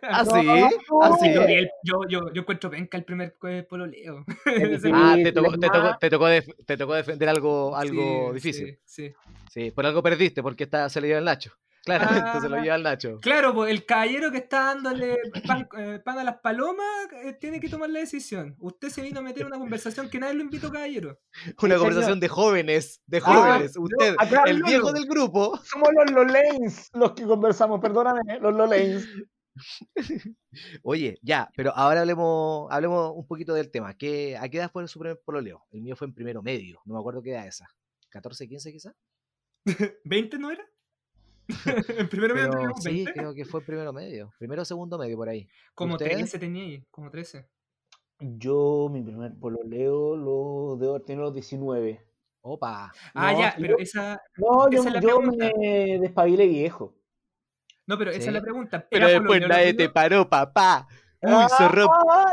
¿Ah, 0.03 0.23
No, 0.25 0.31
sí? 0.41 0.47
no, 0.47 0.69
¿Ah, 1.03 1.13
sí? 1.19 1.33
Yo, 1.33 1.43
yo, 1.83 2.01
yo, 2.09 2.33
yo 2.33 2.41
encuentro 2.43 2.71
penca 2.71 2.99
el 2.99 3.05
primer 3.05 3.35
eh, 3.49 3.63
pololeo. 3.69 4.25
Ah, 4.93 5.17
te 5.23 5.33
tocó, 5.33 5.53
te 5.59 5.69
tocó, 5.71 5.99
te 5.99 6.11
tocó, 6.11 6.27
def- 6.27 6.67
te 6.67 6.77
tocó 6.77 6.95
defender 6.95 7.29
algo, 7.31 7.75
algo 7.75 8.29
Sí, 8.29 8.35
difícil. 8.35 8.79
Sí, 8.85 9.09
sí. 9.09 9.15
Sí, 9.51 9.71
por 9.71 9.87
algo 9.87 10.03
perdiste, 10.03 10.43
porque 10.43 10.65
está, 10.65 10.89
se 10.91 11.01
lo 11.01 11.07
lleva 11.07 11.21
el 11.21 11.25
Nacho. 11.25 11.53
Claramente 11.85 12.41
se 12.41 12.49
lo 12.49 12.57
Ah. 12.57 12.61
lleva 12.63 12.77
el 12.77 12.83
Nacho. 12.83 13.19
Claro, 13.21 13.53
pues 13.55 13.71
el 13.71 13.85
caballero 13.85 14.31
que 14.31 14.39
está 14.39 14.67
dándole 14.75 15.17
pan, 15.47 15.69
eh, 15.79 15.99
pan 16.05 16.19
a 16.19 16.25
las 16.25 16.39
palomas 16.41 16.87
eh, 17.25 17.33
tiene 17.41 17.59
que 17.61 17.69
tomar 17.69 17.91
la 17.91 17.99
decisión. 18.01 18.55
Usted 18.61 18.89
se 18.89 19.03
vino 19.03 19.21
a 19.21 19.23
meter 19.23 19.43
en 19.43 19.49
una 19.49 19.59
conversación 19.59 20.09
que 20.09 20.19
nadie 20.21 20.35
lo 20.35 20.43
invitó, 20.43 20.71
caballero. 20.71 21.19
Una 21.45 21.55
señor. 21.61 21.79
conversación 21.79 22.21
de 22.21 22.29
jóvenes, 22.29 23.03
de 23.07 23.19
Ah, 23.19 23.21
jóvenes. 23.23 23.75
yo- 23.75 23.83
Usted, 23.83 24.15
acá, 24.19 24.45
el 24.47 24.59
Lolo. 24.59 24.67
viejo 24.69 24.93
del 24.93 25.07
grupo. 25.07 25.57
Somos 25.65 25.89
los 25.95 26.11
Lolanes 26.13 26.91
los 26.95 27.13
que 27.13 27.25
conversamos, 27.25 27.81
perdóname, 27.81 28.21
los 28.41 28.55
Lolanes. 28.55 29.09
Oye, 30.83 31.19
ya, 31.23 31.51
pero 31.57 31.73
ahora 31.75 32.01
hablemos, 32.01 32.71
hablemos 32.71 33.13
un 33.15 33.27
poquito 33.27 33.55
del 33.55 33.71
tema. 33.71 33.95
¿Qué, 33.97 34.37
¿A 34.37 34.49
qué 34.49 34.59
edad 34.59 34.71
fue 34.71 34.87
su 34.89 34.99
primer 34.99 35.21
pololeo? 35.25 35.65
El 35.71 35.83
mío 35.83 35.97
fue 35.97 36.07
en 36.07 36.15
primero 36.15 36.43
medio, 36.43 36.81
no 36.85 36.95
me 36.95 37.01
acuerdo 37.01 37.23
qué 37.23 37.33
edad 37.33 37.47
esa. 37.47 37.67
¿14, 38.13 38.49
15 38.49 38.73
quizás? 38.73 38.95
¿20 40.05 40.39
no 40.39 40.51
era? 40.51 40.65
en 41.99 42.09
primero 42.09 42.35
medio 42.35 42.51
teníamos 42.51 42.83
sí, 42.83 43.05
20. 43.05 43.13
creo 43.13 43.35
que 43.35 43.45
fue 43.45 43.61
primero 43.63 43.93
medio. 43.93 44.33
Primero, 44.39 44.65
segundo 44.65 44.99
medio, 44.99 45.17
por 45.17 45.29
ahí. 45.29 45.49
Como 45.75 45.95
¿Ustedes? 45.95 46.15
13 46.17 46.39
tenía 46.39 46.65
ahí, 46.65 46.85
como 46.91 47.11
13. 47.11 47.47
Yo, 48.21 48.89
mi 48.93 49.03
primer 49.03 49.33
pololeo 49.39 50.17
lo 50.17 50.77
debo 50.79 50.95
haber 50.95 51.03
tenido 51.07 51.25
los 51.25 51.35
19. 51.35 52.05
Opa. 52.43 52.93
Ah, 53.15 53.33
No, 53.33 53.41
ya, 53.41 53.51
sí, 53.53 53.59
pero 53.61 53.77
yo- 53.79 53.83
esa. 53.83 54.21
No, 54.37 54.71
yo, 54.71 54.81
Esa 54.81 54.89
es 54.89 54.95
la 54.95 55.01
yo 55.01 55.19
pregunta. 55.21 55.51
me 55.59 55.99
despabilé 56.01 56.47
viejo. 56.47 56.95
No, 57.87 57.99
pero 57.99 58.11
esa 58.11 58.21
Sí. 58.23 58.27
es 58.29 58.33
la 58.35 58.41
pregunta. 58.43 58.87
Pero 58.89 59.09
¿Era 59.09 59.19
después 59.19 59.49
nadie 59.49 59.75
te 59.75 59.89
paró, 59.89 60.29
papá. 60.29 60.87
Uy, 61.25 61.31
Ah, 61.33 61.49
zorro. 61.57 61.87
ah, 62.11 62.33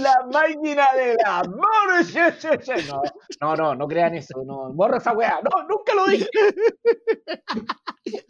la 0.00 0.26
máquina 0.30 0.86
del 0.94 1.16
amor. 1.24 1.64
sí, 2.04 2.18
sí, 2.38 2.48
sí. 2.60 2.88
No, 2.90 3.02
no, 3.40 3.56
no, 3.56 3.74
no 3.74 3.88
crean 3.88 4.14
eso. 4.14 4.42
No, 4.44 4.70
borra 4.72 4.98
esa 4.98 5.12
weá. 5.12 5.40
No, 5.42 5.62
nunca 5.66 5.94
lo 5.94 6.06
dije. 6.06 6.28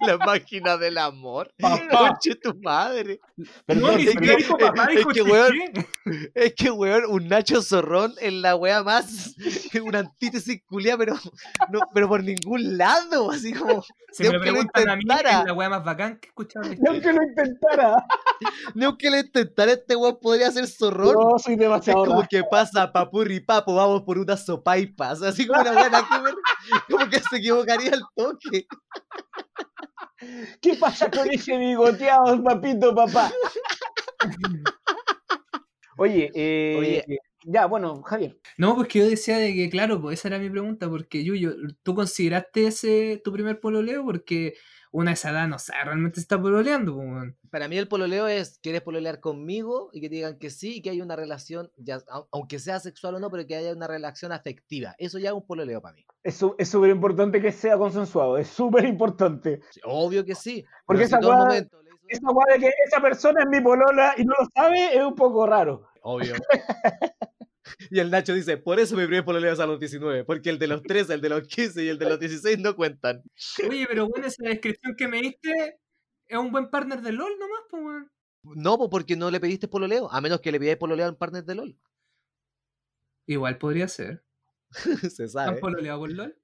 La 0.01 0.19
máquina 0.19 0.77
del 0.77 0.99
amor. 0.99 1.53
Papá. 1.59 1.81
Conche 1.91 2.35
tu 2.37 2.55
madre. 2.62 3.19
No, 3.37 3.45
Perdón, 3.67 3.97
ni 3.97 4.03
es 4.05 4.11
siquiera 4.12 4.37
que- 4.37 4.43
dijo 4.43 4.59
papá, 4.59 4.85
es 4.85 4.97
dijo 4.99 5.11
que, 5.11 5.23
weón. 5.23 5.53
Es 6.35 6.55
que, 6.55 6.71
weón, 6.71 7.05
un 7.09 7.29
Nacho 7.29 7.62
Zorrón 7.62 8.15
es 8.21 8.33
la 8.33 8.55
weá 8.57 8.83
más. 8.83 9.35
Una 9.85 10.01
antítesis 10.01 10.62
culia, 10.67 10.97
pero, 10.99 11.15
no, 11.71 11.81
pero 11.95 12.09
por 12.09 12.23
ningún 12.23 12.77
lado. 12.77 13.31
Así 13.31 13.53
como. 13.53 13.83
Si 14.12 14.23
me 14.25 14.29
lo 14.29 14.35
aunque 14.37 14.51
lo 14.51 14.53
preguntan 14.71 14.89
a 14.91 14.97
mí, 14.97 15.03
es 15.09 15.45
la 15.47 15.53
weá 15.55 15.69
más 15.71 15.85
bacán 15.85 16.21
que 16.21 16.29
en 16.29 16.62
la 16.62 16.69
historia. 16.75 16.91
aunque 16.91 17.12
lo 17.12 17.23
intentara. 17.23 18.07
Ni 18.75 18.85
aunque 18.85 19.11
le 19.11 19.21
intentara, 19.21 19.73
este 19.73 19.97
weón 19.97 20.19
podría 20.21 20.51
ser 20.51 20.67
zorrón. 20.67 21.15
Yo 21.15 21.39
soy 21.39 21.55
Es 21.55 21.61
demasiado 21.61 22.01
como 22.05 22.17
raro. 22.21 22.29
que 22.31 22.43
pasa, 22.51 22.93
papurri 22.93 23.41
papo, 23.41 23.75
vamos 23.75 24.03
por 24.03 24.19
unas 24.19 24.45
sopaipas. 24.45 25.23
Así 25.23 25.47
como 25.47 25.61
una 25.61 25.73
buena 25.73 26.03
que 26.09 26.19
ver. 26.23 26.35
Como 26.91 27.09
que 27.11 27.21
se 27.21 27.37
equivocaría 27.39 27.93
al 27.93 28.03
toque. 28.15 28.67
¿Qué 30.61 30.75
pasa 30.75 31.11
con 31.11 31.29
ese 31.31 31.57
bigoteado, 31.59 32.43
papito, 32.45 32.95
papá? 32.95 33.33
Oye, 35.99 36.31
eh, 36.35 36.77
Oye. 36.79 37.19
ya, 37.45 37.67
bueno, 37.67 38.03
Javier. 38.03 38.39
No, 38.57 38.75
pues 38.77 38.89
que 38.89 39.01
yo 39.01 39.09
decía 39.09 39.37
de 39.39 39.55
que, 39.55 39.69
claro, 39.71 40.01
pues 40.01 40.19
esa 40.19 40.29
era 40.29 40.39
mi 40.39 40.49
pregunta, 40.49 40.89
porque 40.89 41.23
Yuyo, 41.23 41.55
¿tú 41.83 41.95
consideraste 41.95 42.67
ese 42.69 43.21
tu 43.23 43.33
primer 43.33 43.61
pololeo? 43.61 44.05
Porque 44.05 44.55
una 44.93 45.11
de 45.11 45.15
esa 45.15 45.31
edad 45.31 45.49
no 45.49 45.59
sabe 45.59 45.85
realmente 45.85 46.21
está 46.21 46.41
pololeando, 46.41 46.95
weón. 46.95 47.37
Para 47.51 47.67
mí 47.67 47.77
el 47.77 47.89
pololeo 47.89 48.29
es, 48.29 48.59
¿quieres 48.63 48.83
pololear 48.83 49.19
conmigo? 49.21 49.91
Y 49.93 50.01
que 50.01 50.09
te 50.09 50.15
digan 50.17 50.39
que 50.39 50.51
sí 50.51 50.77
y 50.77 50.83
que 50.83 50.91
hay 50.91 51.01
una 51.01 51.17
relación, 51.17 51.71
ya, 51.77 51.97
au- 52.07 52.29
aunque 52.31 52.59
sea 52.59 52.79
sexual 52.79 53.15
o 53.17 53.19
no, 53.21 53.31
pero 53.31 53.47
que 53.47 53.57
haya 53.57 53.73
una 53.73 53.87
relación 53.89 54.33
afectiva. 54.33 54.95
Eso 54.99 55.19
ya 55.19 55.31
es 55.31 55.35
un 55.35 55.47
pololeo 55.47 55.81
para 55.83 55.95
mí. 55.95 56.05
Es 56.23 56.37
súper 56.69 56.91
importante 56.91 57.41
que 57.41 57.51
sea 57.53 57.77
consensuado, 57.77 58.39
es 58.39 58.49
súper 58.49 58.85
importante. 58.85 59.61
Sí, 59.71 59.81
Obvio 59.85 60.25
que 60.25 60.35
sí. 60.35 60.65
Porque 60.87 61.07
si 61.07 61.15
esa 61.15 61.19
weá- 61.21 61.37
momento 61.39 61.81
Esa 62.09 62.31
weá 62.31 62.55
de 62.57 62.61
que 62.61 62.71
esa 62.87 63.01
persona 63.01 63.41
es 63.43 63.49
mi 63.49 63.61
polola 63.61 64.15
y 64.19 64.25
no 64.25 64.35
lo 64.39 64.47
sabe 64.55 64.95
es 64.97 65.03
un 65.03 65.15
poco 65.15 65.47
raro. 65.47 65.89
Obvio. 66.03 66.35
Y 67.91 67.99
el 67.99 68.11
Nacho 68.11 68.35
dice, 68.35 68.57
por 68.57 68.81
eso 68.81 68.97
mi 68.97 69.05
primer 69.05 69.25
pololeo 69.25 69.52
es 69.52 69.61
a 69.61 69.67
los 69.67 69.79
19, 69.79 70.25
porque 70.25 70.50
el 70.50 70.59
de 70.59 70.67
los 70.67 70.83
13, 70.83 71.14
el 71.14 71.21
de 71.21 71.29
los 71.29 71.47
15 71.47 71.85
y 71.85 71.88
el 71.88 71.99
de 71.99 72.09
los 72.09 72.19
16 72.19 72.59
no 72.59 72.75
cuentan. 72.76 73.23
Oye, 73.69 73.87
pero 73.88 74.09
bueno, 74.09 74.26
esa 74.26 74.45
descripción 74.45 74.95
que 74.97 75.09
me 75.09 75.21
diste 75.21 75.79
es 76.26 76.38
un 76.38 76.50
buen 76.50 76.71
partner 76.71 77.00
de 77.02 77.12
LOL 77.12 77.33
nomás, 77.38 77.61
pues, 77.71 77.83
weón. 77.83 78.11
No, 78.45 78.76
pues 78.76 78.91
porque 78.91 79.17
no 79.17 79.31
le 79.31 79.41
pediste 79.41 79.69
pololeo, 79.69 80.11
a 80.11 80.21
menos 80.21 80.41
que 80.41 80.50
le 80.50 80.59
pidáis 80.59 80.79
pololeo 80.79 81.07
a 81.07 81.11
un 81.11 81.17
partner 81.17 81.45
de 81.45 81.55
LOL. 81.55 81.79
Igual 83.26 83.59
podría 83.59 83.87
ser. 83.88 84.25
Se 85.11 85.25
¿Han 85.25 85.29
sabe. 85.29 85.61
pololeado 85.61 86.00
con 86.00 86.17
LOL? 86.17 86.37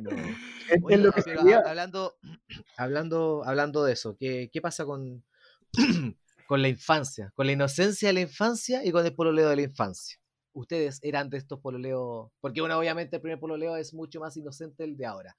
No. 0.00 0.10
Es, 0.10 0.78
Oye, 0.82 0.94
es 0.96 1.00
lo 1.00 1.12
que 1.12 1.22
pero 1.22 1.40
hablando, 1.66 2.16
hablando, 2.76 3.42
hablando 3.44 3.84
de 3.84 3.92
eso, 3.92 4.16
¿qué, 4.16 4.50
qué 4.52 4.60
pasa 4.60 4.84
con, 4.84 5.24
con 6.46 6.62
la 6.62 6.68
infancia? 6.68 7.32
Con 7.34 7.46
la 7.46 7.52
inocencia 7.52 8.08
de 8.08 8.12
la 8.12 8.20
infancia 8.20 8.84
y 8.84 8.92
con 8.92 9.04
el 9.04 9.14
pololeo 9.14 9.48
de 9.48 9.56
la 9.56 9.62
infancia. 9.62 10.19
Ustedes 10.52 10.98
eran 11.02 11.30
de 11.30 11.38
estos 11.38 11.60
pololeos, 11.60 12.30
porque 12.40 12.60
bueno, 12.60 12.78
obviamente 12.78 13.16
el 13.16 13.22
primer 13.22 13.38
pololeo 13.38 13.76
es 13.76 13.94
mucho 13.94 14.20
más 14.20 14.36
inocente 14.36 14.84
el 14.84 14.96
de 14.96 15.06
ahora. 15.06 15.36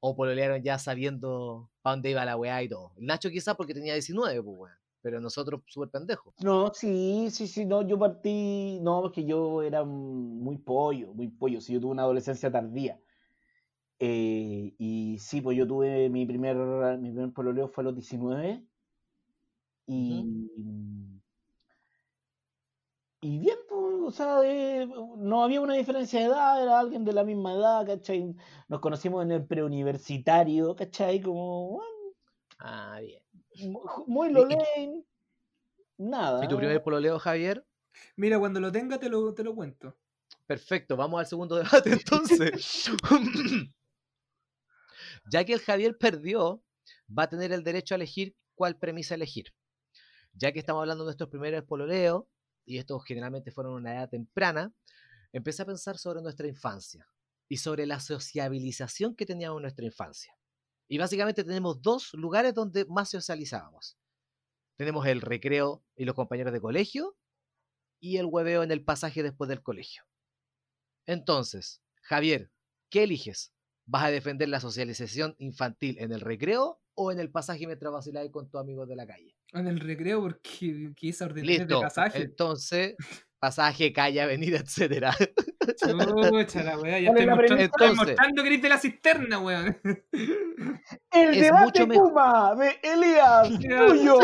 O 0.00 0.14
pololearon 0.16 0.62
ya 0.62 0.78
sabiendo 0.78 1.70
para 1.80 1.96
dónde 1.96 2.10
iba 2.10 2.24
la 2.24 2.36
weá 2.36 2.62
y 2.62 2.68
todo. 2.68 2.92
El 2.96 3.06
Nacho 3.06 3.30
quizás 3.30 3.56
porque 3.56 3.74
tenía 3.74 3.94
19, 3.94 4.42
pues 4.42 4.56
weón. 4.58 4.76
Pero 5.00 5.20
nosotros 5.20 5.62
súper 5.66 5.90
pendejos. 5.90 6.34
No, 6.42 6.72
sí, 6.72 7.28
sí, 7.30 7.48
sí, 7.48 7.64
no, 7.64 7.82
yo 7.86 7.98
partí, 7.98 8.78
no, 8.82 9.02
porque 9.02 9.24
yo 9.24 9.62
era 9.62 9.84
muy 9.84 10.58
pollo, 10.58 11.12
muy 11.12 11.28
pollo, 11.28 11.60
sí, 11.60 11.72
yo 11.72 11.80
tuve 11.80 11.92
una 11.92 12.02
adolescencia 12.02 12.52
tardía. 12.52 13.00
Eh, 13.98 14.74
y 14.78 15.16
sí, 15.18 15.40
pues 15.40 15.56
yo 15.56 15.66
tuve 15.66 16.08
mi 16.08 16.26
primer, 16.26 16.56
mi 16.98 17.10
primer 17.10 17.32
pololeo 17.32 17.68
fue 17.68 17.82
a 17.82 17.86
los 17.86 17.94
19 17.94 18.64
y, 19.86 21.21
y 23.24 23.38
bien, 23.38 23.56
pues, 23.68 23.80
o 24.04 24.10
sea, 24.10 24.40
de- 24.40 24.86
no 25.16 25.44
había 25.44 25.60
una 25.60 25.74
diferencia 25.74 26.18
de 26.18 26.26
edad, 26.26 26.60
era 26.60 26.80
alguien 26.80 27.04
de 27.04 27.12
la 27.12 27.22
misma 27.22 27.54
edad, 27.54 27.86
¿cachai? 27.86 28.34
Nos 28.68 28.80
conocimos 28.80 29.24
en 29.24 29.30
el 29.30 29.46
preuniversitario, 29.46 30.74
¿cachai? 30.74 31.20
Como, 31.20 31.70
bueno, 31.70 31.86
Ah, 32.58 32.98
bien. 33.00 33.22
mu- 33.70 33.84
muy 34.08 34.28
¿Y- 34.28 34.30
y- 34.30 34.34
Lolain, 34.34 35.06
nada. 35.98 36.44
¿Y 36.44 36.48
tu 36.48 36.56
primer 36.56 36.82
pololeo, 36.82 37.18
Javier? 37.20 37.64
Mira, 38.16 38.40
cuando 38.40 38.58
lo 38.58 38.72
tenga 38.72 38.98
te 38.98 39.08
lo, 39.08 39.32
te 39.32 39.44
lo 39.44 39.54
cuento. 39.54 39.96
Perfecto, 40.46 40.96
vamos 40.96 41.20
al 41.20 41.26
segundo 41.26 41.54
debate 41.56 41.90
entonces. 41.92 42.90
ya 45.30 45.44
que 45.44 45.52
el 45.52 45.60
Javier 45.60 45.96
perdió, 45.96 46.64
va 47.16 47.24
a 47.24 47.28
tener 47.28 47.52
el 47.52 47.62
derecho 47.62 47.94
a 47.94 47.96
elegir 47.96 48.34
cuál 48.56 48.76
premisa 48.78 49.14
elegir. 49.14 49.54
Ya 50.34 50.50
que 50.50 50.58
estamos 50.58 50.80
hablando 50.80 51.04
de 51.04 51.08
nuestros 51.08 51.30
primeros 51.30 51.62
pololeos, 51.64 52.24
y 52.64 52.78
estos 52.78 53.04
generalmente 53.04 53.50
fueron 53.50 53.74
una 53.74 53.94
edad 53.94 54.08
temprana, 54.08 54.72
empecé 55.32 55.62
a 55.62 55.66
pensar 55.66 55.98
sobre 55.98 56.22
nuestra 56.22 56.46
infancia 56.46 57.06
y 57.48 57.58
sobre 57.58 57.86
la 57.86 58.00
sociabilización 58.00 59.14
que 59.14 59.26
teníamos 59.26 59.58
en 59.58 59.62
nuestra 59.62 59.84
infancia. 59.84 60.36
Y 60.88 60.98
básicamente 60.98 61.44
tenemos 61.44 61.80
dos 61.80 62.12
lugares 62.14 62.54
donde 62.54 62.84
más 62.86 63.10
socializábamos. 63.10 63.96
Tenemos 64.76 65.06
el 65.06 65.20
recreo 65.20 65.84
y 65.96 66.04
los 66.04 66.14
compañeros 66.14 66.52
de 66.52 66.60
colegio 66.60 67.16
y 68.00 68.16
el 68.16 68.26
hueveo 68.26 68.62
en 68.62 68.72
el 68.72 68.84
pasaje 68.84 69.22
después 69.22 69.48
del 69.48 69.62
colegio. 69.62 70.02
Entonces, 71.06 71.82
Javier, 72.02 72.50
¿qué 72.90 73.04
eliges? 73.04 73.52
¿Vas 73.86 74.04
a 74.04 74.10
defender 74.10 74.48
la 74.48 74.60
socialización 74.60 75.34
infantil 75.38 75.96
en 75.98 76.12
el 76.12 76.20
recreo 76.20 76.80
o 76.94 77.12
en 77.12 77.20
el 77.20 77.30
pasaje 77.30 77.66
mientras 77.66 77.92
vaciláis 77.92 78.30
con 78.30 78.48
tus 78.48 78.60
amigos 78.60 78.88
de 78.88 78.96
la 78.96 79.06
calle? 79.06 79.36
En 79.52 79.66
el 79.66 79.80
recreo, 79.80 80.20
porque 80.22 80.92
quise 80.96 81.24
ordenar 81.24 81.46
de 81.46 81.58
Listo. 81.58 81.80
pasaje. 81.80 82.22
Entonces, 82.22 82.94
pasaje, 83.38 83.92
calle, 83.92 84.20
avenida, 84.22 84.58
etcétera. 84.58 85.14
Chucha 85.14 86.62
la 86.62 86.78
weá, 86.78 86.98
ya 87.00 87.08
¿Cuál 87.10 87.18
estoy 87.18 87.20
es 87.20 87.26
la 87.26 87.34
mostrando, 87.36 87.62
estoy 87.62 87.86
Entonces- 87.88 87.96
mostrando 87.96 88.42
que 88.42 88.58
de 88.58 88.68
la 88.68 88.78
cisterna, 88.78 89.38
weón. 89.40 89.78
El 91.12 91.30
Es 91.30 91.40
debate 91.40 91.64
mucho 91.64 91.86
mejor. 91.86 92.08
Kuma 92.08 92.54
de 92.56 92.80
Elías 92.82 93.48
tuyo. 93.60 94.18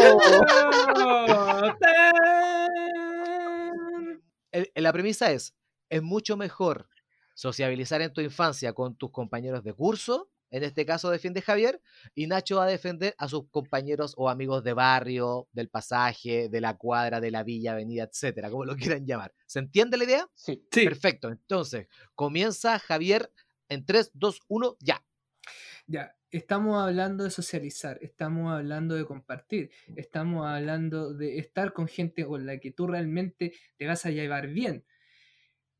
El- 4.51 4.71
la 4.75 4.93
premisa 4.93 5.31
es, 5.31 5.55
es 5.91 6.03
mucho 6.03 6.37
mejor 6.37 6.89
sociabilizar 7.35 8.01
en 8.03 8.13
tu 8.13 8.21
infancia 8.21 8.73
con 8.73 8.97
tus 8.97 9.11
compañeros 9.13 9.63
de 9.63 9.75
curso, 9.75 10.31
en 10.51 10.63
este 10.63 10.87
caso 10.87 11.11
defiende 11.11 11.43
Javier, 11.43 11.81
y 12.15 12.27
Nacho 12.27 12.57
va 12.57 12.65
a 12.65 12.69
defender 12.69 13.15
a 13.19 13.29
sus 13.29 13.49
compañeros 13.51 14.15
o 14.17 14.29
amigos 14.29 14.65
de 14.65 14.73
barrio, 14.73 15.49
del 15.53 15.69
pasaje, 15.69 16.49
de 16.49 16.61
la 16.61 16.77
cuadra, 16.77 17.21
de 17.21 17.31
la 17.31 17.43
villa, 17.43 17.73
avenida, 17.73 18.05
etcétera, 18.05 18.51
como 18.51 18.65
lo 18.65 18.77
quieran 18.99 19.07
llamar. 19.07 19.35
¿Se 19.47 19.59
entiende 19.59 19.97
la 19.97 20.05
idea? 20.05 20.29
Sí. 20.35 20.67
Sí, 20.73 20.85
Perfecto. 20.85 21.29
Entonces, 21.29 21.89
comienza 22.15 22.79
Javier 22.79 23.33
en 23.69 23.85
3, 23.85 24.13
2, 24.15 24.41
1, 24.49 24.77
ya. 24.81 25.05
ya. 25.87 26.15
Estamos 26.31 26.77
hablando 26.83 27.25
de 27.25 27.31
socializar, 27.31 27.99
estamos 28.03 28.53
hablando 28.53 28.95
de 28.95 29.07
compartir, 29.07 29.71
estamos 29.97 30.47
hablando 30.47 31.15
de 31.15 31.39
estar 31.39 31.73
con 31.73 31.89
gente 31.89 32.27
con 32.27 32.45
la 32.45 32.59
que 32.59 32.71
tú 32.71 32.87
realmente 32.87 33.55
te 33.79 33.87
vas 33.87 34.05
a 34.05 34.11
llevar 34.11 34.49
bien. 34.49 34.85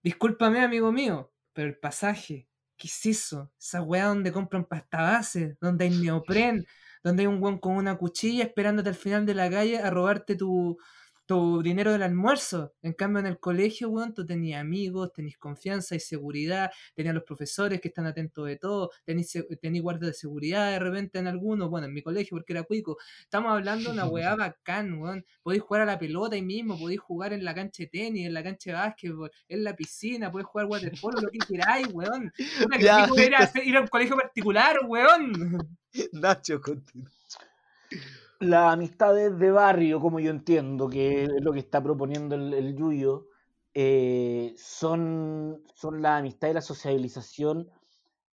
Discúlpame, 0.03 0.61
amigo 0.61 0.91
mío, 0.91 1.35
pero 1.53 1.69
el 1.69 1.79
pasaje, 1.79 2.48
¿qué 2.79 2.89
es 2.89 3.07
eso? 3.07 3.51
Esa 3.61 3.83
weá 3.83 4.07
donde 4.07 4.33
compran 4.33 4.65
pasta 4.65 5.03
base, 5.03 5.57
donde 5.61 5.85
hay 5.87 5.91
neopren, 5.91 6.65
donde 7.05 7.23
hay 7.23 7.27
un 7.27 7.43
weón 7.43 7.59
con 7.59 7.77
una 7.77 7.99
cuchilla 7.99 8.45
esperándote 8.45 8.89
al 8.91 8.95
final 8.95 9.27
de 9.27 9.35
la 9.35 9.51
calle 9.51 9.79
a 9.79 9.91
robarte 9.91 10.37
tu, 10.37 10.79
tu 11.29 11.63
dinero 11.63 11.93
del 11.93 12.03
almuerzo. 12.03 12.73
En 12.81 12.95
cambio, 12.95 13.21
en 13.21 13.27
el 13.27 13.39
colegio, 13.39 13.91
weón, 13.91 14.15
tú 14.15 14.25
tenías 14.25 14.63
amigos, 14.63 15.13
tenías 15.13 15.37
confianza 15.37 15.95
y 15.95 16.01
seguridad, 16.01 16.71
tenías 16.95 17.15
los 17.15 17.23
profesores 17.25 17.83
que 17.83 17.89
están 17.89 18.07
atentos 18.07 18.47
de 18.47 18.57
todo, 18.57 18.91
tenías, 19.05 19.31
tenías 19.61 19.83
guardia 19.83 20.09
de 20.09 20.15
seguridad 20.15 20.71
de 20.71 20.79
repente 20.79 21.19
en 21.19 21.27
algunos, 21.27 21.69
bueno, 21.69 21.87
en 21.87 21.93
mi 21.93 22.01
colegio 22.01 22.39
porque 22.39 22.55
era 22.55 22.63
cuico. 22.63 22.97
Estamos 23.21 23.53
hablando 23.53 23.91
de 23.91 23.93
una 23.93 24.07
weá 24.07 24.35
bacán, 24.37 24.95
weón. 24.95 25.23
Podéis 25.43 25.63
jugar 25.63 25.83
a 25.83 25.85
la 25.85 25.99
pelota 25.99 26.35
ahí 26.35 26.41
mismo, 26.43 26.79
podéis 26.79 27.01
jugar 27.01 27.35
en 27.35 27.45
la 27.45 27.55
cancha 27.55 27.83
de 27.83 27.89
tenis, 27.89 28.27
en 28.27 28.33
la 28.33 28.43
cancha 28.43 28.71
de 28.71 28.77
básquetbol, 28.79 29.31
en 29.49 29.65
la 29.65 29.77
piscina, 29.77 30.33
podéis 30.33 30.47
jugar 30.49 30.67
waterpolo, 30.67 31.21
lo 31.21 31.29
que 31.29 31.39
queráis, 31.41 31.89
weón. 31.93 32.33
Una 32.65 32.79
que 32.79 32.85
Ya, 32.89 33.07
ir, 33.19 33.35
a, 33.35 33.39
hacer- 33.41 33.67
ir 33.67 33.77
a 33.77 33.83
un 33.83 33.87
colegio 33.89 34.17
particular, 34.17 34.79
weón. 34.87 35.59
Nacho, 36.13 36.59
continúa. 36.63 37.11
Las 38.41 38.73
amistades 38.73 39.37
de 39.39 39.51
barrio, 39.51 40.01
como 40.01 40.21
yo 40.21 40.31
entiendo, 40.31 40.89
que 40.89 41.25
es 41.25 41.31
lo 41.43 41.53
que 41.53 41.59
está 41.59 41.83
proponiendo 41.83 42.37
el, 42.37 42.55
el 42.55 42.77
Yuyo, 42.77 43.27
eh, 43.75 44.55
son, 44.57 45.63
son 45.75 46.03
la 46.03 46.19
amistad 46.19 46.49
y 46.49 46.53
la 46.55 46.61
sociabilización 46.61 47.69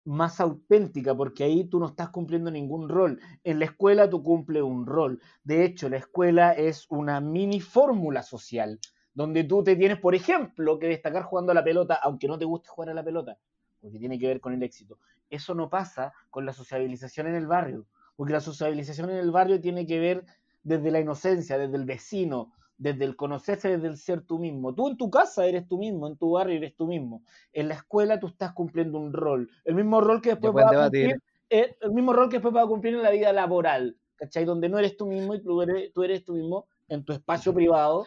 más 0.05 0.39
auténtica, 0.39 1.15
porque 1.15 1.43
ahí 1.43 1.65
tú 1.65 1.79
no 1.79 1.87
estás 1.87 2.09
cumpliendo 2.09 2.51
ningún 2.51 2.89
rol. 2.89 3.19
En 3.43 3.59
la 3.59 3.65
escuela 3.65 4.09
tú 4.09 4.23
cumples 4.23 4.63
un 4.63 4.85
rol. 4.85 5.21
De 5.43 5.65
hecho, 5.65 5.89
la 5.89 5.97
escuela 5.97 6.53
es 6.53 6.85
una 6.89 7.19
mini 7.21 7.59
fórmula 7.61 8.23
social, 8.23 8.79
donde 9.13 9.43
tú 9.43 9.63
te 9.63 9.75
tienes, 9.75 9.99
por 9.99 10.15
ejemplo, 10.15 10.79
que 10.79 10.87
destacar 10.87 11.23
jugando 11.23 11.51
a 11.51 11.55
la 11.55 11.63
pelota, 11.63 11.95
aunque 11.95 12.27
no 12.27 12.37
te 12.37 12.45
guste 12.45 12.69
jugar 12.69 12.91
a 12.91 12.93
la 12.93 13.03
pelota, 13.03 13.39
porque 13.81 13.99
tiene 13.99 14.19
que 14.19 14.27
ver 14.27 14.39
con 14.41 14.53
el 14.53 14.63
éxito. 14.63 14.99
Eso 15.29 15.55
no 15.55 15.69
pasa 15.69 16.13
con 16.29 16.45
la 16.45 16.53
sociabilización 16.53 17.27
en 17.27 17.35
el 17.35 17.47
barrio, 17.47 17.87
porque 18.15 18.33
la 18.33 18.41
sociabilización 18.41 19.09
en 19.09 19.17
el 19.17 19.31
barrio 19.31 19.59
tiene 19.61 19.85
que 19.85 19.99
ver 19.99 20.25
desde 20.63 20.91
la 20.91 20.99
inocencia, 20.99 21.57
desde 21.57 21.77
el 21.77 21.85
vecino, 21.85 22.53
desde 22.77 23.05
el 23.05 23.15
conocerse, 23.15 23.69
desde 23.69 23.87
el 23.87 23.97
ser 23.97 24.21
tú 24.21 24.39
mismo. 24.39 24.73
Tú 24.73 24.89
en 24.89 24.97
tu 24.97 25.09
casa 25.09 25.45
eres 25.45 25.67
tú 25.67 25.77
mismo, 25.77 26.07
en 26.07 26.17
tu 26.17 26.31
barrio 26.31 26.57
eres 26.57 26.75
tú 26.75 26.87
mismo. 26.87 27.23
En 27.53 27.69
la 27.69 27.75
escuela 27.75 28.19
tú 28.19 28.27
estás 28.27 28.53
cumpliendo 28.53 28.99
un 28.99 29.13
rol, 29.13 29.49
el 29.63 29.75
mismo 29.75 30.01
rol 30.01 30.21
que 30.21 30.31
después 30.31 30.53
vas 30.53 30.73
a 30.73 30.83
cumplir, 30.83 31.21
eh, 31.49 31.75
el 31.81 31.91
mismo 31.91 32.13
rol 32.13 32.29
que 32.29 32.37
después 32.37 32.53
vas 32.53 32.65
a 32.65 32.67
cumplir 32.67 32.95
en 32.95 33.03
la 33.03 33.11
vida 33.11 33.31
laboral, 33.31 33.97
¿cachai? 34.15 34.45
Donde 34.45 34.69
no 34.69 34.79
eres 34.79 34.97
tú 34.97 35.05
mismo 35.05 35.35
y 35.35 35.41
tú 35.41 35.61
eres 35.61 35.93
tú, 35.93 36.03
eres 36.03 36.23
tú 36.23 36.33
mismo 36.33 36.67
en 36.87 37.03
tu 37.03 37.13
espacio 37.13 37.53
privado, 37.53 38.05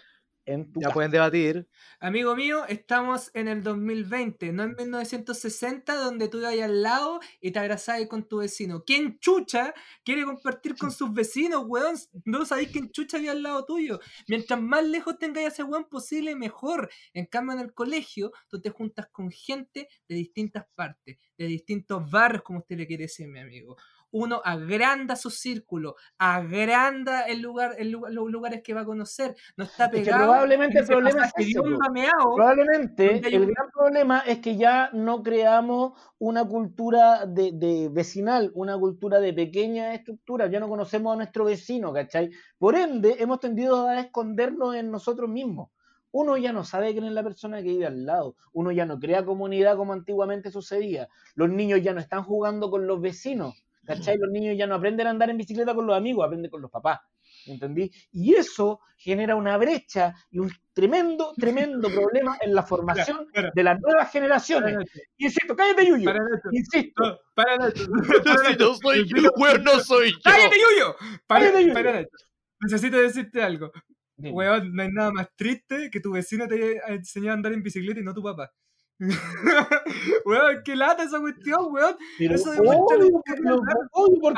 en 0.49 0.73
tu 0.73 0.81
Ya 0.81 0.89
casa. 0.89 0.95
pueden 0.95 1.11
debatir. 1.11 1.69
Amigo 2.01 2.35
mío, 2.37 2.65
estamos 2.67 3.31
en 3.35 3.49
el 3.49 3.63
2020, 3.63 4.53
no 4.53 4.63
en 4.63 4.75
1960, 4.77 5.95
donde 5.97 6.29
tú 6.29 6.39
ibas 6.39 6.53
ahí 6.53 6.61
al 6.61 6.83
lado 6.83 7.21
y 7.41 7.51
te 7.51 7.59
abrazabas 7.59 8.07
con 8.09 8.29
tu 8.29 8.39
vecino. 8.39 8.85
¿Quién 8.85 9.19
chucha 9.19 9.75
quiere 10.05 10.25
compartir 10.25 10.77
con 10.77 10.93
sus 10.93 11.13
vecinos, 11.13 11.65
weón? 11.67 11.97
No 12.25 12.45
sabéis 12.47 12.71
quién 12.71 12.91
chucha 12.91 13.17
había 13.19 13.33
al 13.33 13.43
lado 13.43 13.65
tuyo. 13.65 14.01
Mientras 14.29 14.61
más 14.61 14.85
lejos 14.85 15.19
tengáis 15.19 15.47
a 15.47 15.51
ese 15.51 15.63
weón 15.65 15.89
posible, 15.89 16.37
mejor. 16.37 16.89
En 17.13 17.27
cambio, 17.27 17.55
en 17.55 17.61
el 17.61 17.75
colegio, 17.75 18.33
tú 18.49 18.61
te 18.61 18.71
juntas 18.71 19.09
con 19.11 19.31
gente 19.31 19.89
de 20.09 20.15
distintas 20.15 20.67
partes, 20.75 21.19
de 21.37 21.47
distintos 21.47 22.11
barrios, 22.11 22.43
como 22.43 22.61
usted 22.61 22.77
le 22.77 22.87
quiere 22.87 23.05
decir, 23.05 23.29
mi 23.29 23.41
amigo. 23.41 23.77
Uno 24.11 24.41
agranda 24.45 25.17
su 25.17 25.29
círculo, 25.31 25.97
agranda 26.19 27.23
el 27.23 27.41
lugar, 27.43 27.75
el 27.79 27.91
lugar- 27.91 28.13
los 28.13 28.31
lugares 28.31 28.63
que 28.63 28.73
va 28.75 28.81
a 28.81 28.85
conocer. 28.85 29.35
No 29.57 29.65
está 29.65 29.85
Es 29.87 29.91
que 29.91 29.99
pegado. 29.99 30.25
probablemente 30.25 30.79
en 30.79 30.83
el 30.85 30.89
problema 30.89 31.27
es 31.37 31.57
mameao, 31.79 32.35
Probablemente 32.35 33.21
el 33.29 33.41
un- 33.43 33.49
gran 33.49 33.71
problema 33.71 34.21
es 34.27 34.39
que 34.39 34.57
ya 34.57 34.91
no 34.93 35.23
creamos 35.23 35.93
una 36.19 36.45
cultura 36.45 37.27
de, 37.27 37.53
de 37.53 37.89
vecinal, 37.91 38.51
una 38.55 38.79
cultura 38.79 39.21
de 39.21 39.33
pequeña 39.35 39.93
estructura, 39.95 40.47
ya 40.47 40.61
no 40.61 40.69
conocemos 40.69 41.13
a 41.13 41.17
nuestro 41.17 41.45
vecino, 41.45 41.93
¿cachai? 41.93 42.31
Por 42.59 42.77
ende, 42.77 43.17
hemos 43.19 43.41
tendido 43.41 43.87
a 43.87 44.01
escondernos 44.01 44.75
en 44.75 44.91
nosotros 44.91 45.29
mismos. 45.29 45.71
Uno 46.11 46.39
ya 46.39 46.53
no 46.53 46.65
sabe 46.65 46.93
quién 46.93 47.05
es 47.05 47.13
la 47.13 47.23
persona 47.23 47.59
que 47.59 47.69
vive 47.69 47.85
al 47.87 48.07
lado, 48.07 48.35
uno 48.55 48.73
ya 48.73 48.87
no 48.87 48.99
crea 48.99 49.27
comunidad 49.27 49.77
como 49.77 49.93
antiguamente 49.93 50.51
sucedía, 50.51 51.09
los 51.35 51.51
niños 51.51 51.83
ya 51.83 51.93
no 51.93 52.01
están 52.01 52.23
jugando 52.25 52.71
con 52.71 52.87
los 52.87 52.99
vecinos, 53.03 53.63
¿cachai? 53.89 54.19
Los 54.19 54.31
niños 54.31 54.57
ya 54.57 54.67
no 54.67 54.75
aprenden 54.75 55.07
a 55.07 55.11
andar 55.11 55.31
en 55.31 55.39
bicicleta 55.39 55.75
con 55.75 55.87
los 55.87 55.97
amigos, 55.97 56.27
aprenden 56.27 56.51
con 56.51 56.61
los 56.61 56.71
papás. 56.71 57.01
¿Entendí? 57.47 57.91
Y 58.13 58.35
eso 58.35 58.81
genera 58.97 59.35
una 59.35 59.57
brecha 59.57 60.15
y 60.31 60.39
un 60.39 60.51
tremendo, 60.75 61.33
tremendo 61.37 61.89
problema 62.13 62.37
en 62.43 62.55
la 62.55 62.63
formación 62.63 63.27
de 63.55 63.63
las 63.63 63.81
nuevas 63.81 64.13
generaciones. 64.13 64.77
Insisto, 65.17 65.57
cállate, 65.57 65.87
Yuyo. 65.87 66.11
Insisto. 66.53 67.03
no, 67.03 67.19
para 67.35 67.57
Nacho, 67.57 67.85
Si 68.49 68.57
no 68.57 68.75
soy 68.75 69.09
yo, 69.09 69.31
weón, 69.37 69.65
no 69.65 69.81
soy 69.81 70.13
yo. 70.13 70.19
¡Cállate, 70.23 70.57
Yuyo! 70.57 70.97
Para, 71.27 71.47
Cállate, 71.47 71.63
Yuyo. 71.63 71.75
para 71.75 71.93
Nacho. 71.93 72.17
Necesito 72.61 72.99
decirte 72.99 73.43
algo. 73.43 73.73
Dime. 74.17 74.33
Weón, 74.33 74.75
no 74.75 74.83
hay 74.83 74.89
nada 74.91 75.13
más 75.13 75.29
triste 75.35 75.91
que 75.91 76.01
tu 76.01 76.13
vecino 76.13 76.47
te 76.47 76.57
haya 76.57 76.81
enseñado 76.89 77.31
a 77.31 77.35
andar 77.35 77.53
en 77.53 77.63
bicicleta 77.63 78.01
y 78.01 78.03
no 78.03 78.13
tu 78.13 78.23
papá. 78.23 78.53
weón, 80.25 80.63
qué 80.65 80.77
lata 80.77 81.03
esa 81.05 81.21
cuestión, 81.21 81.73
weón. 81.73 81.97
Pero 82.19 82.35
eso 82.35 82.51
que 82.51 82.57
es 82.57 82.63
pero 82.63 82.75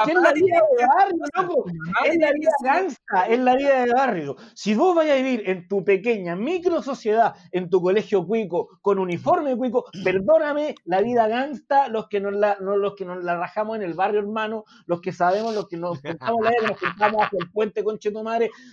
es 0.06 0.14
la 0.14 0.32
vida 0.32 0.60
de 0.78 0.86
barrio, 0.86 1.22
loco. 1.36 1.64
Es 2.04 2.18
la 2.18 2.32
vida 2.32 2.50
gangsta, 2.62 3.26
es 3.28 3.38
la 3.38 3.56
vida 3.56 3.84
de 3.84 3.92
barrio. 3.92 4.36
Si 4.54 4.74
vos 4.74 4.94
vais 4.94 5.10
a 5.10 5.16
vivir 5.16 5.42
en 5.46 5.68
tu 5.68 5.84
pequeña 5.84 6.36
micro 6.36 6.82
sociedad, 6.82 7.34
en 7.52 7.70
tu 7.70 7.80
colegio 7.80 8.26
cuico, 8.26 8.78
con 8.82 8.98
uniforme 8.98 9.56
cuico, 9.56 9.86
perdóname, 10.04 10.74
la 10.84 11.00
vida 11.00 11.28
gangsta, 11.28 11.88
los 11.88 12.08
que 12.08 12.20
nos 12.20 12.34
la, 12.34 12.58
no, 12.60 12.76
los 12.76 12.94
que 12.94 13.04
nos 13.04 13.22
la 13.22 13.36
rajamos 13.36 13.76
en 13.76 13.82
el 13.82 13.94
barrio, 13.94 14.20
hermano, 14.20 14.64
los 14.86 15.00
que 15.00 15.12
sabemos, 15.12 15.54
los 15.54 15.68
que 15.68 15.76
nos 15.76 16.00
juntamos 16.00 16.42
la 16.42 16.50
vida, 16.50 16.68
nos 16.68 16.78
juntamos 16.78 17.22
hacia 17.24 17.38
el 17.40 17.50
puente. 17.50 17.82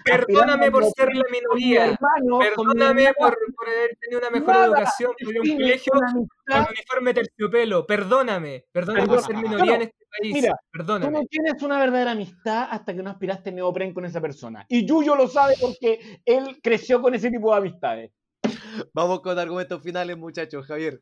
Perdóname 0.04 0.72
por 0.72 0.84
ser 0.86 1.14
la 1.14 1.24
minoría. 1.32 1.86
hermano, 1.86 2.40
Perdóname 2.40 3.14
por, 3.18 3.38
por 3.56 3.68
haber 3.70 3.98
tenido 4.00 4.20
una 4.20 4.30
mejor 4.30 4.48
Nada 4.48 4.66
educación. 4.66 5.12
Un 5.26 5.58
con 5.86 6.04
amistad 6.04 6.72
uniforme 6.72 7.14
terciopelo. 7.14 7.86
Perdóname. 7.86 8.66
Perdóname 8.72 9.08
por 9.08 9.20
ser 9.22 9.36
Perdona. 9.36 9.50
minoría 9.50 9.76
en 9.76 9.82
este 9.84 10.06
país. 10.20 10.34
mira, 10.34 10.52
Tú 10.52 10.78
Perdóname. 10.80 11.12
no 11.12 11.22
tienes 11.30 11.62
una 11.62 11.80
verdadera 11.80 12.12
amistad 12.12 12.68
hasta 12.72 12.96
que 12.96 13.04
no 13.04 13.10
aspiraste 13.10 13.52
neopren 13.52 13.94
con 13.94 14.06
esa 14.06 14.22
persona. 14.22 14.66
Y 14.70 14.86
Yuyo 14.86 15.16
lo 15.16 15.28
sabe 15.28 15.56
porque 15.60 16.22
él 16.26 16.60
creció 16.62 17.02
con 17.02 17.14
ese 17.16 17.30
tipo 17.32 17.52
de 17.52 17.58
amistades. 17.58 18.12
Vamos 18.94 19.22
con 19.22 19.38
argumentos 19.38 19.82
finales, 19.82 20.18
muchachos. 20.18 20.66
Javier. 20.66 21.00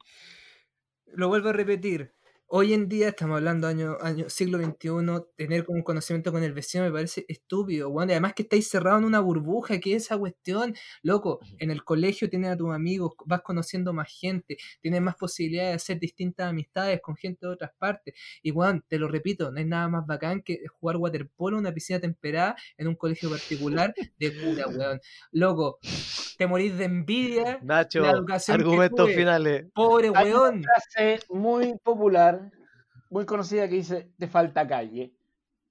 Lo 1.07 1.27
vuelvo 1.27 1.49
a 1.49 1.53
repetir. 1.53 2.13
Hoy 2.47 2.73
en 2.73 2.87
día 2.87 3.09
estamos 3.09 3.37
hablando 3.37 3.67
año, 3.67 3.97
año 4.01 4.29
siglo 4.29 4.59
XXI, 4.59 4.89
tener 5.35 5.65
como 5.65 5.79
un 5.79 5.83
conocimiento 5.83 6.31
con 6.31 6.43
el 6.43 6.53
vecino 6.53 6.83
me 6.83 6.91
parece 6.91 7.25
estúpido, 7.27 7.89
weón. 7.89 8.09
Y 8.09 8.13
además 8.13 8.33
que 8.35 8.43
estáis 8.43 8.69
cerrados 8.69 8.99
en 8.99 9.05
una 9.05 9.19
burbuja, 9.19 9.79
¿qué 9.79 9.95
es 9.95 10.03
esa 10.03 10.17
cuestión? 10.19 10.75
Loco, 11.01 11.39
en 11.57 11.71
el 11.71 11.83
colegio 11.83 12.29
tienes 12.29 12.51
a 12.51 12.57
tus 12.57 12.71
amigos, 12.71 13.13
vas 13.25 13.41
conociendo 13.41 13.93
más 13.93 14.09
gente, 14.09 14.57
tienes 14.79 15.01
más 15.01 15.15
posibilidades 15.15 15.71
de 15.71 15.75
hacer 15.75 15.99
distintas 15.99 16.47
amistades 16.47 17.01
con 17.01 17.15
gente 17.15 17.47
de 17.47 17.53
otras 17.53 17.71
partes. 17.79 18.13
Y 18.43 18.51
weón, 18.51 18.85
te 18.87 18.99
lo 18.99 19.07
repito, 19.07 19.51
no 19.51 19.57
hay 19.57 19.65
nada 19.65 19.87
más 19.89 20.05
bacán 20.05 20.43
que 20.43 20.67
jugar 20.67 20.97
waterpolo 20.97 21.57
en 21.57 21.61
una 21.61 21.73
piscina 21.73 21.99
temperada 21.99 22.55
en 22.77 22.87
un 22.87 22.95
colegio 22.95 23.31
particular 23.31 23.91
de 24.19 24.39
cura, 24.39 24.67
weón. 24.67 25.01
Loco, 25.31 25.79
te 26.37 26.47
morís 26.47 26.77
de 26.77 26.85
envidia, 26.85 27.59
Nacho, 27.61 28.01
La 28.01 28.11
educación 28.11 28.57
que 28.57 28.63
argumentos 28.63 29.09
finales. 29.11 29.65
pobre 29.73 30.11
Hay 30.15 30.31
una 30.31 30.41
weón. 30.41 30.63
frase 30.63 31.19
muy 31.29 31.77
popular, 31.83 32.51
muy 33.09 33.25
conocida 33.25 33.67
que 33.67 33.75
dice, 33.75 34.11
te 34.17 34.27
falta 34.27 34.67
calle. 34.67 35.13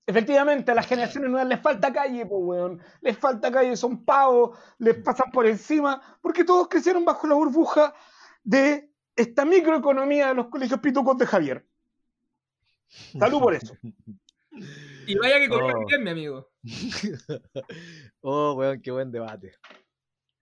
Efectivamente, 0.07 0.71
a 0.71 0.75
las 0.75 0.87
generaciones 0.87 1.31
nuevas 1.31 1.49
les 1.49 1.61
falta 1.61 1.93
calle, 1.93 2.27
pues, 2.27 2.41
weón. 2.43 2.81
Les 3.01 3.17
falta 3.17 3.51
calle, 3.51 3.77
son 3.77 4.05
pavos, 4.05 4.59
les 4.79 4.97
pasan 4.97 5.31
por 5.33 5.47
encima, 5.47 6.01
porque 6.21 6.45
todos 6.45 6.69
crecieron 6.69 7.05
bajo 7.05 7.27
la 7.27 7.35
burbuja 7.35 7.95
de 8.43 8.91
esta 9.17 9.45
microeconomía 9.45 10.29
de 10.29 10.35
los 10.35 10.49
colegios 10.49 10.81
pitucos 10.81 11.17
de 11.17 11.27
Javier. 11.27 11.67
Salud 13.19 13.41
por 13.41 13.55
eso. 13.55 13.75
Y 15.07 15.17
vaya 15.17 15.41
que 15.41 15.49
comieron 15.49 15.83
Oh. 15.83 15.87
bien, 15.87 16.03
mi 16.05 16.11
amigo. 16.11 16.51
oh, 18.21 18.53
weón, 18.55 18.81
qué 18.81 18.91
buen 18.91 19.11
debate. 19.11 19.55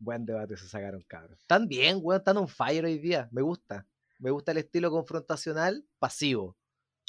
Buen 0.02 0.26
debate 0.26 0.56
se 0.56 0.66
sacaron, 0.68 1.02
cabros. 1.06 1.38
Están 1.38 1.68
bien, 1.68 1.98
weón, 2.02 2.18
están 2.20 2.36
on 2.36 2.48
fire 2.48 2.84
hoy 2.84 2.98
día. 2.98 3.28
Me 3.30 3.40
gusta. 3.42 3.86
Me 4.18 4.30
gusta 4.30 4.50
el 4.52 4.58
estilo 4.58 4.90
confrontacional 4.90 5.84
pasivo. 6.00 6.56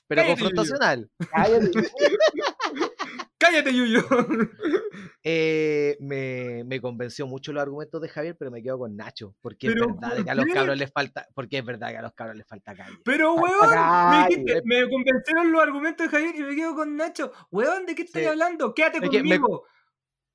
Pero 0.08 0.22
Cállate, 0.22 0.42
Yuyo. 0.42 0.52
confrontacional. 0.56 1.12
Cállate. 1.32 1.72
Cállate, 3.38 3.74
Yuyo. 3.74 4.06
Eh, 5.24 5.98
me, 6.00 6.64
me 6.66 6.80
convenció 6.82 7.26
mucho 7.28 7.52
los 7.54 7.62
argumentos 7.62 8.02
de 8.02 8.10
Javier, 8.10 8.36
pero 8.38 8.52
me 8.52 8.62
quedo 8.62 8.78
con 8.78 8.96
Nacho. 8.96 9.36
Porque 9.42 9.68
es 9.68 9.74
¿Pero 9.74 9.88
verdad 9.96 10.24
que 10.24 10.30
a 10.30 10.36
los 10.36 10.46
cabros 10.54 10.78
les 10.78 10.92
falta. 10.92 11.28
Porque 11.34 11.58
es 11.58 11.66
verdad 11.66 11.90
que 11.90 11.98
a 11.98 12.02
los 12.02 12.14
cabros 12.14 12.38
les 12.38 12.46
falta 12.48 12.76
calle. 12.76 12.98
Pero, 13.04 13.36
Falta 13.36 13.50
weón, 13.52 13.70
me, 13.70 13.76
calle. 13.76 14.28
dijiste, 14.38 14.62
me 14.66 14.90
convencieron 14.90 15.52
los 15.52 15.62
argumentos 15.64 16.06
de 16.06 16.10
Javier 16.12 16.36
y 16.36 16.44
me 16.44 16.56
quedo 16.56 16.76
con 16.76 16.96
Nacho. 16.96 17.32
Weón, 17.52 17.86
¿de 17.86 17.96
qué 17.96 18.04
estoy 18.04 18.22
Sí. 18.24 18.28
hablando? 18.28 18.74
Quédate 18.74 19.00
Es 19.02 19.10
que 19.10 19.24
me- 19.24 19.40
conmigo. 19.40 19.66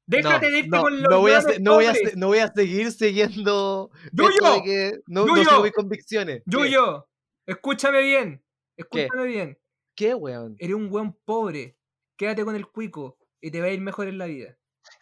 Déjate 0.09 0.47
no, 0.47 0.53
de 0.53 0.59
irte 0.59 0.71
no, 0.71 0.83
con 0.83 1.03
los 1.03 1.11
no 1.11 1.21
voy, 1.21 1.33
a, 1.33 1.40
no, 1.61 1.75
voy 1.75 1.85
a, 1.85 1.92
no 2.16 2.27
voy 2.29 2.38
a 2.38 2.49
seguir 2.49 2.90
siguiendo 2.92 3.90
Yuyo, 4.11 4.31
esto 4.31 4.55
de 4.55 4.62
que 4.62 5.01
no, 5.07 5.27
no 5.27 5.37
Yuyo, 5.37 5.51
sigo 5.51 5.62
mis 5.62 5.73
convicciones. 5.73 6.42
¿Qué? 6.44 6.51
Yuyo, 6.51 7.07
escúchame 7.47 8.03
bien. 8.03 8.42
Escúchame 8.75 9.27
bien. 9.27 9.59
¿Qué, 9.94 10.14
weón? 10.14 10.57
Eres 10.59 10.77
un 10.77 10.90
weón 10.90 11.12
pobre. 11.27 11.77
Quédate 12.16 12.42
con 12.42 12.57
el 12.57 12.66
cuico 12.66 13.18
y 13.42 13.51
te 13.51 13.61
va 13.61 13.66
a 13.66 13.71
ir 13.71 13.83
mejor 13.83 14.09
en 14.09 14.16
la 14.16 14.25
vida. 14.25 14.57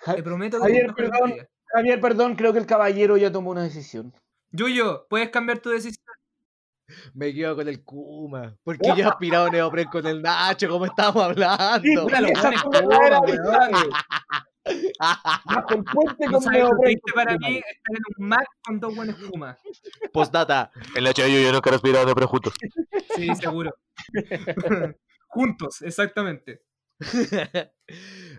Te 0.05 0.25
prometo 0.25 0.61
que 0.61 0.67
te 0.67 0.73
va 0.73 0.79
a 0.79 0.81
Javier, 0.81 0.83
ir 0.83 0.89
mejor 0.89 1.05
en 1.05 1.11
perdón, 1.11 1.29
la 1.29 1.35
vida. 1.37 1.49
Javier, 1.67 2.01
perdón, 2.01 2.35
creo 2.35 2.53
que 2.53 2.59
el 2.59 2.67
caballero 2.67 3.17
ya 3.17 3.31
tomó 3.31 3.53
una 3.53 3.63
decisión. 3.63 4.13
Yuyo, 4.51 5.07
¿puedes 5.09 5.31
cambiar 5.31 5.61
tu 5.61 5.71
decisión? 5.71 6.05
Me 7.15 7.33
quedo 7.33 7.55
con 7.55 7.69
el 7.69 7.85
Kuma. 7.85 8.57
Porque 8.65 8.89
yo 8.89 8.97
he 8.97 9.05
aspirado 9.05 9.51
neopren 9.51 9.87
con 9.87 10.05
el 10.05 10.21
Nacho, 10.21 10.69
como 10.69 10.87
estábamos 10.87 11.23
hablando. 11.23 12.03
Puta, 12.03 12.21
los 12.21 12.33
Bajo 14.99 15.75
el 15.75 15.85
puente 15.85 16.27
con 16.27 16.43
sabes 16.43 16.61
lo 16.61 16.69
neopren. 16.69 16.83
triste 16.83 17.13
para 17.15 17.39
mí 17.39 17.57
estar 17.57 17.97
en 17.97 18.03
un 18.19 18.29
Mac 18.29 18.47
con 18.65 18.81
dos 18.81 18.97
buenos 18.97 19.17
Kuma. 19.17 19.57
Postdata. 20.13 20.71
El 20.95 21.05
Nacho 21.05 21.27
y 21.27 21.43
yo 21.43 21.53
nunca 21.53 21.71
he 21.71 21.73
respirado 21.73 22.07
de 22.07 22.15
prejuntos. 22.15 22.55
Sí, 23.15 23.29
seguro. 23.37 23.75
Juntos, 25.29 25.83
exactamente. 25.83 26.63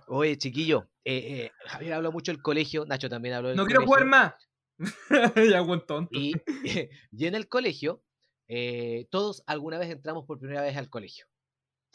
Oye, 0.07 0.37
chiquillo, 0.37 0.89
eh, 1.05 1.45
eh, 1.45 1.51
Javier 1.65 1.93
habló 1.93 2.11
mucho 2.11 2.31
del 2.31 2.41
colegio, 2.41 2.85
Nacho 2.85 3.09
también 3.09 3.35
habló 3.35 3.49
del 3.49 3.57
No 3.57 3.65
quiero 3.65 3.85
jugar 3.85 4.05
más. 4.05 4.33
ya, 5.51 5.61
buen 5.61 5.85
tonto. 5.85 6.17
Y, 6.17 6.33
y 7.11 7.25
en 7.25 7.35
el 7.35 7.47
colegio, 7.47 8.03
eh, 8.47 9.07
todos 9.09 9.43
alguna 9.45 9.77
vez 9.77 9.89
entramos 9.89 10.25
por 10.25 10.39
primera 10.39 10.61
vez 10.61 10.77
al 10.77 10.89
colegio. 10.89 11.27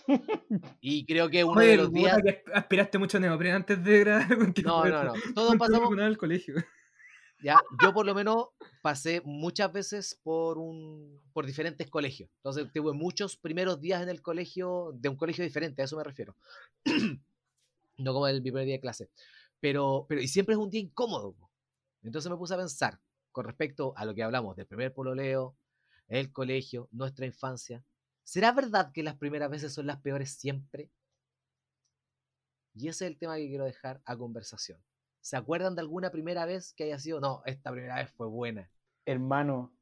Y 0.81 1.05
creo 1.07 1.29
que 1.29 1.45
uno 1.45 1.61
Oye, 1.61 1.69
de 1.69 1.77
los 1.77 1.93
días. 1.93 2.21
que 2.23 2.43
aspiraste 2.53 2.99
mucho 2.99 3.19
a 3.19 3.21
neopren 3.21 3.55
antes 3.55 3.83
de 3.83 4.01
grabar. 4.01 4.39
No, 4.65 4.85
no, 4.85 5.05
no. 5.05 5.13
Todos 5.35 5.57
pasamos. 5.57 5.99
al 5.99 6.19
colegio. 6.19 6.55
Ya, 7.43 7.61
yo 7.83 7.93
por 7.93 8.07
lo 8.07 8.15
menos 8.15 8.49
pasé 8.83 9.21
muchas 9.25 9.73
veces 9.73 10.21
por 10.23 10.59
un 10.59 11.21
por 11.33 11.45
diferentes 11.45 11.91
colegios. 11.91 12.31
Entonces 12.37 12.71
tuve 12.73 12.93
muchos 12.93 13.37
primeros 13.37 13.81
días 13.81 14.03
en 14.03 14.09
el 14.09 14.23
colegio, 14.23 14.93
de 14.95 15.09
un 15.09 15.17
colegio 15.17 15.43
diferente, 15.43 15.83
a 15.83 15.87
eso 15.87 15.97
me 15.97 16.05
refiero. 16.05 16.37
no 17.99 18.13
como 18.13 18.29
el 18.29 18.43
primer 18.43 18.65
día 18.65 18.75
de 18.75 18.81
clase. 18.81 19.11
Pero, 19.61 20.07
pero, 20.09 20.21
y 20.21 20.29
siempre 20.29 20.55
es 20.55 20.59
un 20.59 20.71
día 20.71 20.81
incómodo. 20.81 21.35
Entonces 22.03 22.31
me 22.31 22.37
puse 22.37 22.55
a 22.55 22.59
pensar 22.59 23.01
con 23.33 23.45
respecto 23.45 23.93
a 23.97 24.05
lo 24.05 24.15
que 24.15 24.23
hablamos 24.23 24.57
del 24.57 24.67
primer 24.67 24.93
pololeo, 24.93 25.57
el 26.09 26.33
colegio, 26.33 26.89
nuestra 26.93 27.27
infancia. 27.27 27.83
¿Será 28.25 28.53
verdad 28.53 28.93
que 28.93 29.03
las 29.03 29.17
primeras 29.17 29.51
veces 29.51 29.73
son 29.73 29.87
las 29.87 30.01
peores 30.01 30.33
siempre? 30.35 30.91
Y 32.75 32.89
ese 32.89 33.05
es 33.05 33.11
el 33.11 33.19
tema 33.19 33.37
que 33.37 33.49
quiero 33.49 33.65
dejar 33.65 34.01
a 34.05 34.17
conversación. 34.17 34.81
¿Se 35.21 35.37
acuerdan 35.37 35.75
de 35.75 35.83
alguna 35.83 36.11
primera 36.11 36.47
vez 36.47 36.73
que 36.73 36.85
haya 36.85 36.99
sido? 36.99 37.21
No, 37.21 37.43
esta 37.47 37.71
primera 37.71 37.97
vez 37.97 38.11
fue 38.11 38.27
buena. 38.29 38.71
Hermano, 39.05 39.73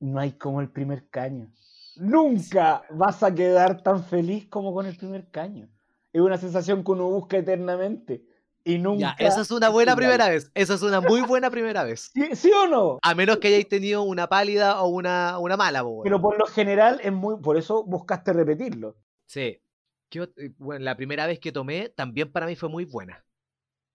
no 0.00 0.18
hay 0.18 0.32
como 0.32 0.60
el 0.60 0.70
primer 0.70 1.08
caño. 1.08 1.52
Nunca 1.96 2.82
vas 2.90 3.22
a 3.22 3.34
quedar 3.34 3.82
tan 3.82 4.04
feliz 4.04 4.48
como 4.48 4.72
con 4.72 4.86
el 4.86 4.96
primer 4.96 5.30
caño. 5.30 5.68
Es 6.12 6.20
una 6.20 6.38
sensación 6.38 6.82
que 6.82 6.92
uno 6.92 7.08
busca 7.08 7.36
eternamente. 7.36 8.24
Y 8.68 8.76
nunca. 8.78 9.16
Ya, 9.18 9.26
esa 9.26 9.40
es 9.40 9.50
una 9.50 9.70
buena 9.70 9.96
primera 9.96 10.28
vez. 10.28 10.50
Esa 10.54 10.74
es 10.74 10.82
una 10.82 11.00
muy 11.00 11.22
buena 11.22 11.48
primera 11.48 11.84
vez. 11.84 12.10
¿Sí, 12.14 12.36
sí 12.36 12.50
o 12.52 12.66
no? 12.66 12.98
A 13.02 13.14
menos 13.14 13.38
que 13.38 13.48
hayáis 13.48 13.66
tenido 13.66 14.02
una 14.02 14.26
pálida 14.28 14.82
o 14.82 14.88
una, 14.88 15.38
una 15.38 15.56
mala, 15.56 15.82
po, 15.82 16.02
Pero 16.02 16.16
weón. 16.16 16.22
por 16.22 16.38
lo 16.38 16.44
general 16.44 17.00
es 17.02 17.10
muy. 17.10 17.40
Por 17.40 17.56
eso 17.56 17.82
buscaste 17.84 18.34
repetirlo. 18.34 18.94
Sí. 19.24 19.58
¿Qué 20.10 20.20
ot- 20.20 20.34
eh, 20.36 20.52
bueno, 20.58 20.84
la 20.84 20.96
primera 20.98 21.26
vez 21.26 21.38
que 21.40 21.50
tomé 21.50 21.88
también 21.88 22.30
para 22.30 22.44
mí 22.44 22.56
fue 22.56 22.68
muy 22.68 22.84
buena. 22.84 23.24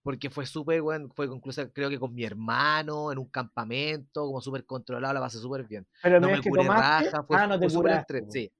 Porque 0.02 0.28
fue 0.28 0.44
súper, 0.44 0.82
bueno, 0.82 1.08
fue 1.14 1.26
incluso 1.26 1.72
creo 1.72 1.88
que 1.88 1.98
con 2.00 2.12
mi 2.12 2.24
hermano, 2.24 3.12
en 3.12 3.18
un 3.18 3.28
campamento, 3.28 4.26
como 4.26 4.40
súper 4.40 4.66
controlado, 4.66 5.14
la 5.14 5.20
pasé 5.20 5.38
súper 5.38 5.64
bien. 5.68 5.86
Pero 6.02 6.18
No 6.18 6.28
me 6.28 6.40
que 6.40 6.50
curé 6.50 6.64
tomaste. 6.64 7.10
raja, 7.10 7.22
fue, 7.22 7.36
ah, 7.38 7.46
no 7.46 7.58
te 7.60 7.70
fue 7.70 8.04
Sí, 8.28 8.52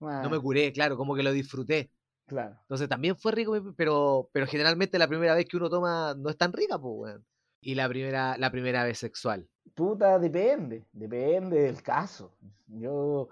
no 0.00 0.30
me 0.30 0.40
curé, 0.40 0.72
claro, 0.72 0.96
como 0.96 1.14
que 1.14 1.22
lo 1.22 1.32
disfruté. 1.32 1.90
Claro. 2.30 2.56
Entonces 2.62 2.88
también 2.88 3.16
fue 3.16 3.32
rico, 3.32 3.60
pero, 3.76 4.30
pero 4.32 4.46
generalmente 4.46 5.00
la 5.00 5.08
primera 5.08 5.34
vez 5.34 5.46
que 5.46 5.56
uno 5.56 5.68
toma 5.68 6.14
no 6.16 6.30
es 6.30 6.36
tan 6.36 6.52
rica, 6.52 6.78
pues, 6.78 6.94
weón. 6.96 7.24
Y 7.60 7.74
la 7.74 7.88
primera, 7.88 8.38
la 8.38 8.52
primera 8.52 8.84
vez 8.84 8.98
sexual. 8.98 9.48
Puta, 9.74 10.16
depende. 10.20 10.84
Depende 10.92 11.62
del 11.62 11.82
caso. 11.82 12.32
Yo. 12.68 13.28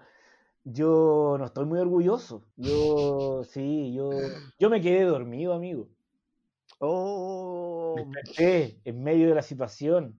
Yo 0.64 1.36
no 1.38 1.44
estoy 1.46 1.64
muy 1.64 1.78
orgulloso. 1.78 2.42
Yo, 2.56 3.44
sí, 3.44 3.94
yo, 3.94 4.10
yo 4.58 4.68
me 4.68 4.80
quedé 4.80 5.04
dormido, 5.04 5.54
amigo. 5.54 5.88
Oh, 6.80 7.94
Desperté 7.96 8.80
en 8.84 9.02
medio 9.02 9.28
de 9.28 9.34
la 9.36 9.42
situación 9.42 10.18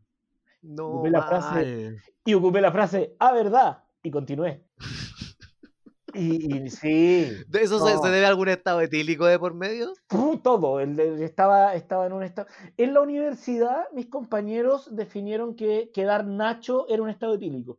no. 0.62 0.88
ocupé 0.88 1.10
la 1.10 1.22
frase- 1.28 1.54
mal. 1.92 2.02
y 2.24 2.34
ocupé 2.34 2.62
la 2.62 2.72
frase, 2.72 3.16
ah, 3.20 3.34
verdad, 3.34 3.84
y 4.04 4.10
continué. 4.10 4.64
Y, 6.14 6.70
sí, 6.70 7.32
¿De 7.48 7.62
¿Eso 7.62 7.86
se, 7.86 7.94
No. 7.94 8.02
se 8.02 8.10
debe 8.10 8.26
a 8.26 8.30
algún 8.30 8.50
estado 8.50 8.82
etílico 8.82 9.26
de 9.26 9.38
por 9.40 9.54
medio? 9.54 9.94
todo, 10.44 10.80
el 10.80 10.96
de- 10.96 11.24
estaba, 11.26 11.76
estaba 11.76 12.06
en 12.06 12.14
un 12.14 12.24
estado... 12.24 12.48
En 12.78 12.94
la 12.94 13.02
universidad, 13.02 13.86
mis 13.94 14.08
compañeros 14.08 14.96
definieron 14.96 15.56
que 15.56 15.92
quedar 15.94 16.26
nacho 16.26 16.88
era 16.90 17.02
un 17.04 17.10
estado 17.10 17.36
etílico. 17.36 17.78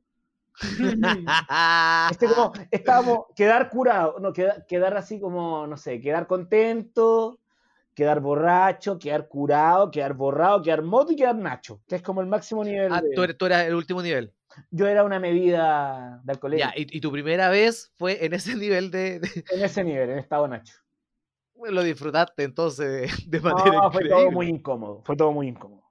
Este 2.10 2.26
como, 2.26 2.52
estábamos, 2.70 3.18
quedar 3.34 3.70
curado, 3.70 4.16
no, 4.20 4.32
queda- 4.32 4.64
quedar 4.66 4.96
así 4.96 5.20
como, 5.20 5.66
no 5.66 5.76
sé, 5.76 6.00
quedar 6.00 6.26
contento, 6.26 7.38
quedar 7.94 8.20
borracho, 8.20 8.98
quedar 8.98 9.28
curado, 9.28 9.90
quedar 9.90 10.14
borrado, 10.14 10.62
quedar 10.62 10.82
moto 10.82 11.12
y 11.12 11.16
quedar 11.16 11.36
nacho, 11.36 11.80
que 11.86 11.96
es 11.96 12.02
como 12.02 12.20
el 12.20 12.26
máximo 12.26 12.64
nivel. 12.64 12.92
Ah, 12.92 13.00
de- 13.00 13.14
tú, 13.14 13.22
eres, 13.22 13.36
tú 13.38 13.46
eras 13.46 13.64
el 13.66 13.74
último 13.74 14.02
nivel. 14.02 14.32
Yo 14.70 14.86
era 14.86 15.04
una 15.04 15.18
medida 15.20 16.20
de 16.24 16.32
alcoholemia. 16.32 16.72
Ya, 16.74 16.80
y, 16.80 16.96
y 16.96 17.00
tu 17.00 17.10
primera 17.12 17.48
vez 17.48 17.92
fue 17.96 18.24
en 18.24 18.32
ese 18.34 18.54
nivel 18.56 18.90
de, 18.90 19.20
de- 19.20 19.44
En 19.50 19.62
ese 19.62 19.84
nivel, 19.84 20.10
en 20.10 20.18
estado 20.18 20.46
nacho. 20.48 20.74
bueno, 21.54 21.76
lo 21.76 21.82
disfrutaste 21.82 22.42
entonces 22.44 22.86
de, 23.26 23.38
de 23.38 23.40
manera 23.40 23.72
No, 23.82 23.92
fue 23.92 24.08
todo 24.08 24.30
muy 24.30 24.46
incómodo. 24.48 25.02
Fue 25.04 25.16
todo 25.16 25.32
muy 25.32 25.48
incómodo. 25.48 25.82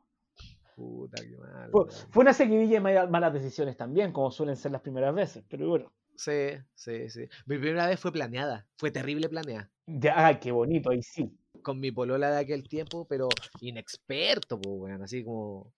Puta, 0.75 1.21
qué 1.21 1.35
mal. 1.37 1.69
Fue, 2.09 2.21
una 2.21 2.33
seguidilla 2.33 2.75
de 2.75 2.79
mala- 2.79 3.07
malas 3.07 3.33
decisiones 3.33 3.75
también, 3.75 4.11
como 4.13 4.31
suelen 4.31 4.55
ser 4.55 4.71
las 4.71 4.81
primeras 4.81 5.13
veces. 5.13 5.43
Pero 5.49 5.67
bueno, 5.69 5.91
Sí, 6.15 6.49
sí, 6.75 7.09
sí. 7.09 7.27
Mi 7.45 7.57
primera 7.57 7.87
vez 7.87 7.97
fue 7.99 8.11
planeada. 8.11 8.67
Fue 8.77 8.91
terrible 8.91 9.29
planeada. 9.29 9.69
ya, 9.85 10.37
qué 10.39 10.51
bonito, 10.51 10.89
ahí 10.89 11.01
sí. 11.01 11.31
con 11.61 11.79
mi 11.79 11.91
polola 11.91 12.29
de 12.31 12.39
aquel 12.39 12.67
tiempo, 12.67 13.05
pero 13.07 13.29
inexperto, 13.61 14.59
pues, 14.59 14.75
weón, 14.77 15.01
así 15.01 15.23
como 15.23 15.73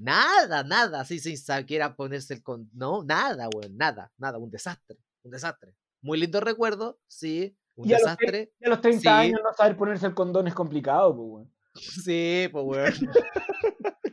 nada, 0.00 0.64
nada, 0.64 1.00
así 1.02 1.18
sin 1.20 1.36
siquiera 1.36 1.94
ponerse 1.94 2.34
el 2.34 2.42
con, 2.42 2.70
no, 2.72 3.04
nada, 3.04 3.48
weón, 3.54 3.76
nada, 3.76 4.10
nada, 4.18 4.38
un 4.38 4.50
desastre, 4.50 4.98
un 5.22 5.30
desastre. 5.32 5.74
Muy 6.02 6.18
lindo 6.18 6.40
recuerdo, 6.40 6.98
sí, 7.06 7.56
un 7.76 7.88
Y 7.88 7.92
a 7.94 7.98
los 7.98 8.02
desastre, 8.04 8.52
a 8.64 8.68
los 8.70 8.80
30 8.80 9.00
Sí. 9.02 9.08
años 9.08 9.40
no 9.44 9.52
saber 9.54 9.76
ponerse 9.76 10.06
el 10.06 10.14
condón 10.14 10.48
es 10.48 10.54
complicado, 10.54 11.14
pues, 11.16 11.28
weón. 11.28 11.52
sí, 12.04 12.48
pues, 12.52 12.64
weón. 12.64 12.92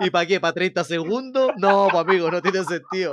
¿Y 0.00 0.10
para 0.10 0.26
qué? 0.26 0.40
¿Para 0.40 0.52
30 0.52 0.84
segundos? 0.84 1.50
No, 1.56 1.88
pues, 1.90 2.04
amigo, 2.04 2.30
no 2.30 2.40
tiene 2.42 2.64
sentido. 2.64 3.12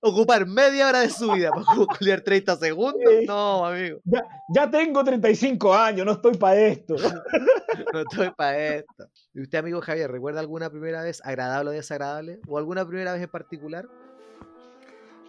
Ocupar 0.00 0.46
media 0.46 0.88
hora 0.88 1.00
de 1.00 1.10
su 1.10 1.32
vida 1.32 1.50
para 1.50 1.64
culiar 1.98 2.20
30 2.20 2.56
segundos? 2.56 3.12
No, 3.26 3.66
amigo, 3.66 4.00
Ya, 4.04 4.24
ya 4.54 4.70
tengo 4.70 5.04
35 5.04 5.74
años, 5.74 6.06
no 6.06 6.12
estoy 6.12 6.36
para 6.36 6.56
esto. 6.56 6.94
no 7.92 8.00
estoy 8.00 8.30
para 8.30 8.58
esto. 8.58 9.08
¿Y 9.34 9.42
usted, 9.42 9.58
amigo 9.58 9.80
Javier, 9.80 10.10
recuerda 10.10 10.40
alguna 10.40 10.70
primera 10.70 11.02
vez 11.02 11.20
agradable 11.24 11.70
o 11.70 11.72
desagradable? 11.72 12.40
¿O 12.48 12.58
alguna 12.58 12.86
primera 12.86 13.12
vez 13.12 13.22
en 13.22 13.30
particular? 13.30 13.86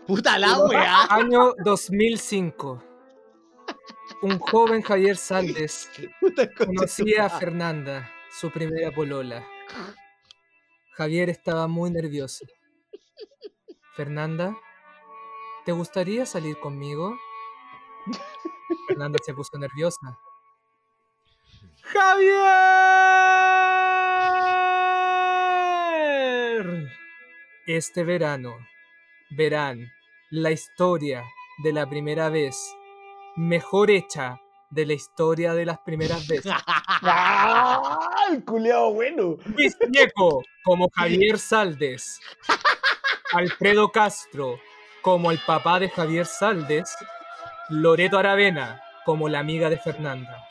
¡Puta 0.08 0.40
la 0.40 0.60
weá! 0.64 1.06
Año 1.10 1.54
2005. 1.64 2.84
Un 4.22 4.40
joven 4.40 4.82
Javier 4.82 5.16
Saldes 5.16 5.90
conocía 6.58 7.26
a. 7.26 7.30
Fernanda, 7.30 8.10
su 8.32 8.50
primera 8.50 8.92
polola. 8.92 9.46
Javier 10.92 11.30
estaba 11.30 11.68
muy 11.68 11.92
nervioso. 11.92 12.46
Fernanda, 13.96 14.56
¿te 15.66 15.72
gustaría 15.72 16.26
salir 16.26 16.60
conmigo? 16.60 17.18
Fernanda 18.88 19.20
se 19.24 19.34
puso 19.34 19.58
nerviosa. 19.58 20.18
¡Javier! 21.84 22.30
Este 27.68 28.04
verano 28.04 28.58
verán 29.32 29.92
la 30.32 30.52
historia 30.52 31.24
de 31.64 31.74
la 31.74 31.90
primera 31.90 32.30
vez 32.30 32.76
mejor 33.36 33.92
hecha 33.92 34.42
de 34.70 34.86
la 34.86 34.94
historia 34.94 35.54
de 35.54 35.66
las 35.66 35.80
primeras 35.80 36.28
veces. 36.28 36.52
¡Ah! 37.02 38.10
El 38.32 38.44
culeado 38.44 38.94
bueno. 38.94 39.38
Luis 39.56 39.76
Ñeco 39.90 40.44
como 40.64 40.90
Javier 40.94 41.40
Saldes. 41.40 42.20
Alfredo 43.34 43.92
Castro 43.92 44.60
como 45.02 45.32
el 45.32 45.40
papá 45.40 45.80
de 45.80 45.90
Javier 45.90 46.26
Saldes. 46.26 46.96
Loreto 47.70 48.18
Aravena 48.18 48.82
como 49.06 49.30
la 49.30 49.40
amiga 49.40 49.70
de 49.70 49.78
Fernanda. 49.78 50.46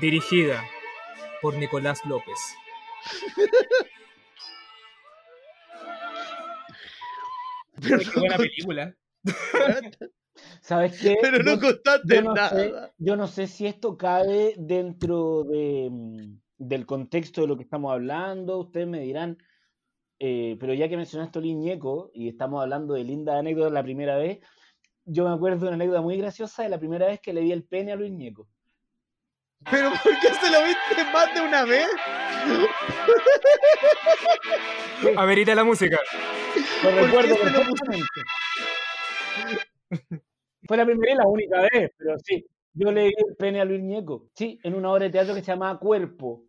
Dirigida 0.00 0.64
por 1.40 1.54
Nicolás 1.54 2.04
López. 2.04 2.38
Pero, 7.80 7.98
Qué 7.98 8.20
buena 8.20 8.36
película. 8.36 8.94
¿Sabes 10.60 11.00
qué? 11.00 11.16
pero 11.22 11.38
no 11.42 11.54
Yo- 11.54 11.60
contaste 11.60 12.14
yo 12.16 12.22
no, 12.22 12.34
sé, 12.34 12.70
nada. 12.70 12.92
yo 12.98 13.16
no 13.16 13.26
sé 13.26 13.46
si 13.46 13.66
esto 13.66 13.96
cabe 13.96 14.54
dentro 14.58 15.44
de, 15.44 15.88
mm, 15.90 16.38
del 16.58 16.86
contexto 16.86 17.40
de 17.42 17.46
lo 17.48 17.56
que 17.56 17.62
estamos 17.64 17.92
hablando, 17.92 18.58
ustedes 18.58 18.86
me 18.86 19.00
dirán, 19.00 19.38
eh, 20.18 20.56
pero 20.58 20.74
ya 20.74 20.88
que 20.88 20.96
mencionaste 20.96 21.38
a 21.38 21.42
Luis 21.42 21.56
Ñeco 21.56 22.10
y 22.12 22.28
estamos 22.28 22.60
hablando 22.62 22.94
de 22.94 23.04
linda 23.04 23.38
anécdota 23.38 23.70
la 23.70 23.82
primera 23.82 24.16
vez, 24.16 24.40
yo 25.04 25.24
me 25.26 25.34
acuerdo 25.34 25.60
de 25.60 25.66
una 25.68 25.74
anécdota 25.76 26.00
muy 26.02 26.16
graciosa 26.18 26.62
de 26.64 26.68
la 26.68 26.78
primera 26.78 27.06
vez 27.06 27.20
que 27.20 27.32
le 27.32 27.40
di 27.40 27.52
el 27.52 27.64
pene 27.64 27.92
a 27.92 27.96
Luis 27.96 28.12
Ñeco. 28.12 28.48
¿Pero 29.70 29.90
por 29.90 30.12
qué 30.20 30.28
se 30.34 30.50
lo 30.52 30.58
viste 30.64 31.04
más 31.12 31.34
de 31.34 31.40
una 31.40 31.64
vez? 31.64 31.86
Amerita 35.16 35.54
la 35.54 35.64
música. 35.64 35.98
Lo 36.84 36.90
¿Por 36.90 37.02
recuerdo 37.24 37.36
perfectamente. 37.36 38.20
Fue 40.68 40.76
la 40.76 40.84
primera 40.84 41.12
y 41.14 41.16
la 41.16 41.26
única 41.26 41.62
vez, 41.72 41.90
pero 41.96 42.14
sí. 42.22 42.44
Yo 42.74 42.92
le 42.92 43.04
di 43.06 43.14
el 43.26 43.34
pene 43.36 43.60
a 43.60 43.64
Luis 43.64 43.82
Ñeco. 43.82 44.28
Sí, 44.36 44.60
en 44.62 44.74
una 44.74 44.92
obra 44.92 45.06
de 45.06 45.10
teatro 45.10 45.34
que 45.34 45.40
se 45.40 45.50
llamaba 45.50 45.78
Cuerpo. 45.80 46.44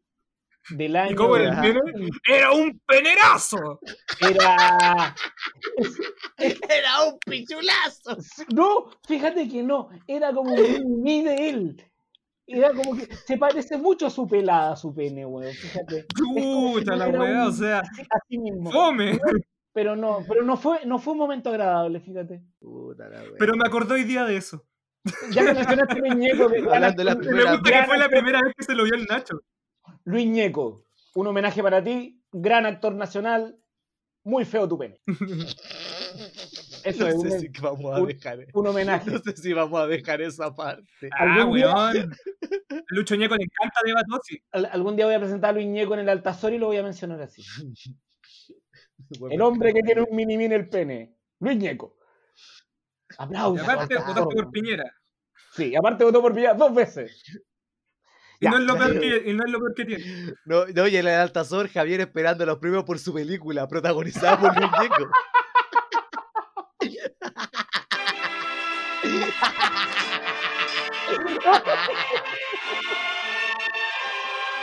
Del 0.72 0.96
año. 0.98 1.16
cómo 1.16 1.38
era 1.38 1.66
el 1.66 1.74
pene? 1.74 2.10
¡Era 2.28 2.52
un 2.52 2.80
penerazo! 2.86 3.80
Era. 4.22 5.16
Era 6.38 7.04
un 7.08 7.18
pichulazo. 7.26 8.18
No, 8.54 8.86
fíjate 9.08 9.48
que 9.48 9.64
no. 9.64 9.90
Era 10.06 10.34
como 10.34 10.54
un 10.54 11.02
mini 11.02 11.24
de 11.24 11.50
él. 11.50 11.86
Era 12.46 12.74
como 12.74 12.96
que 12.98 13.08
se 13.16 13.38
parece 13.38 13.78
mucho 13.78 14.08
a 14.08 14.10
su 14.10 14.28
pelada, 14.28 14.76
su 14.76 14.94
pene, 14.94 15.26
weón. 15.26 15.54
Fíjate. 15.54 16.06
Puta 16.16 16.96
la 16.96 17.08
weá, 17.08 17.44
un- 17.44 17.50
o 17.50 17.52
sea, 17.52 17.80
Así, 17.80 18.02
así 18.10 18.38
mismo. 18.38 18.72
fome. 18.72 19.20
Pero 19.80 19.96
no, 19.96 20.26
pero 20.28 20.44
no 20.44 20.58
fue, 20.58 20.86
no 20.86 21.00
fue 21.00 21.14
un 21.14 21.20
momento 21.20 21.50
agradable, 21.50 22.02
fíjate. 22.02 22.44
Puta 22.60 23.08
la 23.08 23.22
wea. 23.22 23.32
Pero 23.40 23.56
me 23.56 23.66
acordé 23.66 23.94
hoy 23.94 24.04
día 24.04 24.26
de 24.26 24.36
eso. 24.36 24.66
Ya 25.32 25.46
que 25.46 25.54
mencionaste 25.54 25.94
a 25.94 25.98
Luis 26.00 26.16
Ñeco, 26.18 26.50
que- 26.50 26.58
Hablando 26.60 26.98
de 26.98 27.04
la 27.06 27.16
Me 27.16 27.22
primera 27.22 27.52
gusta 27.54 27.72
que 27.72 27.86
fue 27.86 27.98
la 27.98 28.10
primera 28.10 28.42
vez 28.42 28.54
que 28.58 28.66
se 28.66 28.76
lo 28.76 28.84
vio 28.84 28.96
el 28.96 29.06
Nacho. 29.06 29.40
Luis 30.04 30.28
Ñeco, 30.28 30.86
un 31.16 31.28
homenaje 31.28 31.64
para 31.64 31.82
ti, 31.82 32.22
gran 32.34 32.66
actor 32.66 32.94
nacional, 32.94 33.58
muy 34.26 34.44
feo 34.44 34.68
tu 34.68 34.78
pene. 34.78 35.00
Eso 36.84 37.04
No 37.04 37.08
es 37.08 37.16
un, 37.16 37.32
sé 37.32 37.40
si 37.40 37.48
vamos 37.62 37.96
a 37.96 38.02
un- 38.02 38.08
dejar. 38.08 38.40
un 38.54 38.68
homenaje. 38.68 39.10
No 39.12 39.20
sé 39.20 39.38
si 39.38 39.54
vamos 39.54 39.80
a 39.80 39.88
dejar 39.88 40.22
esa 40.22 40.54
parte. 40.54 40.84
Ah, 41.18 41.24
¿Algún 41.36 41.56
día- 41.56 41.74
weón. 41.74 42.12
A 42.70 42.76
Lucho 42.90 43.16
Ñeco 43.16 43.36
le 43.38 43.46
encanta 43.46 43.80
de 43.86 43.94
Batosi. 43.94 44.42
Al- 44.52 44.66
algún 44.74 44.98
día 44.98 45.06
voy 45.06 45.16
a 45.16 45.20
presentar 45.20 45.52
a 45.52 45.54
Luis 45.54 45.68
Ñeco 45.68 45.94
en 45.94 46.02
el 46.02 46.10
Altazor 46.10 46.52
y 46.54 46.58
lo 46.58 46.68
voy 46.68 46.78
a 46.78 46.84
mencionar 46.84 47.22
así. 47.22 47.42
El 49.32 49.42
hombre 49.42 49.74
que 49.74 49.82
tiene 49.82 50.02
un 50.02 50.16
mini 50.16 50.38
mini 50.38 50.56
el 50.56 50.70
pene, 50.70 51.16
Luis 51.40 51.58
Ñeco. 51.58 51.96
Y 53.12 53.16
Aplausos. 53.18 53.68
aparte, 53.68 53.96
al 53.98 54.04
votaste 54.06 54.36
por. 54.36 54.52
Piñera. 54.52 54.84
Sí, 55.54 55.76
aparte 55.76 56.04
votó 56.04 56.22
por 56.22 56.34
Villa 56.34 56.54
dos 56.54 56.74
veces. 56.74 57.24
Y 58.40 58.46
Ya. 58.46 58.52
no, 58.52 58.58
es 58.60 58.64
lo 58.64 58.78
peor 58.78 59.00
que, 59.00 59.24
y 59.30 59.34
no 59.34 59.44
es 59.46 59.52
lo 59.52 59.60
peor 59.60 59.74
que 59.76 59.86
tiene. 59.86 60.34
No, 60.46 60.66
no, 60.68 60.88
y 60.88 60.96
en 60.96 61.08
el 61.08 61.14
Altazor, 61.16 61.68
Javier 61.70 62.02
esperando 62.02 62.46
los 62.46 62.60
premios 62.60 62.84
por 62.84 63.00
su 63.00 63.14
película, 63.14 63.68
protagonizada 63.68 64.40
por 64.40 64.56
Luis 64.58 64.72
Ñeco. 64.80 65.10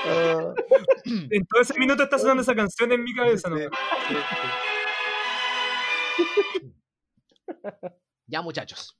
En 1.30 1.46
todo 1.46 1.62
ese 1.62 1.78
minuto 1.78 2.02
está 2.02 2.18
sonando 2.18 2.42
esa 2.42 2.54
canción 2.54 2.90
en 2.92 3.04
mi 3.04 3.14
cabeza. 3.14 3.48
¿no? 3.48 3.56
Ya, 8.28 8.42
muchachos. 8.42 8.98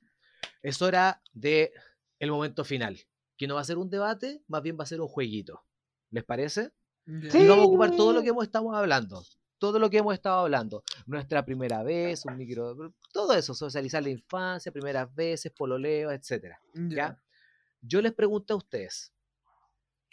Es 0.61 0.81
hora 0.81 1.21
de 1.33 1.73
el 2.19 2.31
momento 2.31 2.63
final. 2.63 2.97
Que 3.37 3.45
no 3.45 3.55
va 3.55 3.61
a 3.61 3.65
ser 3.65 3.77
un 3.77 3.89
debate, 3.89 4.41
más 4.47 4.63
bien 4.63 4.77
va 4.79 4.83
a 4.83 4.87
ser 4.87 5.01
un 5.01 5.09
jueguito. 5.09 5.65
¿Les 6.11 6.23
parece? 6.23 6.71
Sí. 7.05 7.39
Y 7.39 7.47
vamos 7.47 7.65
a 7.65 7.67
ocupar 7.67 7.95
todo 7.95 8.13
lo 8.13 8.21
que 8.21 8.29
hemos 8.29 8.45
estado 8.45 8.73
hablando. 8.73 9.21
Todo 9.59 9.79
lo 9.79 9.89
que 9.89 9.97
hemos 9.97 10.13
estado 10.13 10.39
hablando. 10.39 10.83
Nuestra 11.05 11.43
primera 11.43 11.83
vez, 11.83 12.25
un 12.25 12.37
micro. 12.37 12.93
Todo 13.11 13.33
eso, 13.33 13.53
socializar 13.53 14.01
la 14.01 14.09
infancia, 14.09 14.71
primeras 14.71 15.13
veces, 15.13 15.51
pololeo, 15.51 16.11
etcétera. 16.11 16.59
¿Ya? 16.73 17.21
Yo 17.81 18.01
les 18.01 18.13
pregunto 18.13 18.53
a 18.53 18.57
ustedes, 18.57 19.13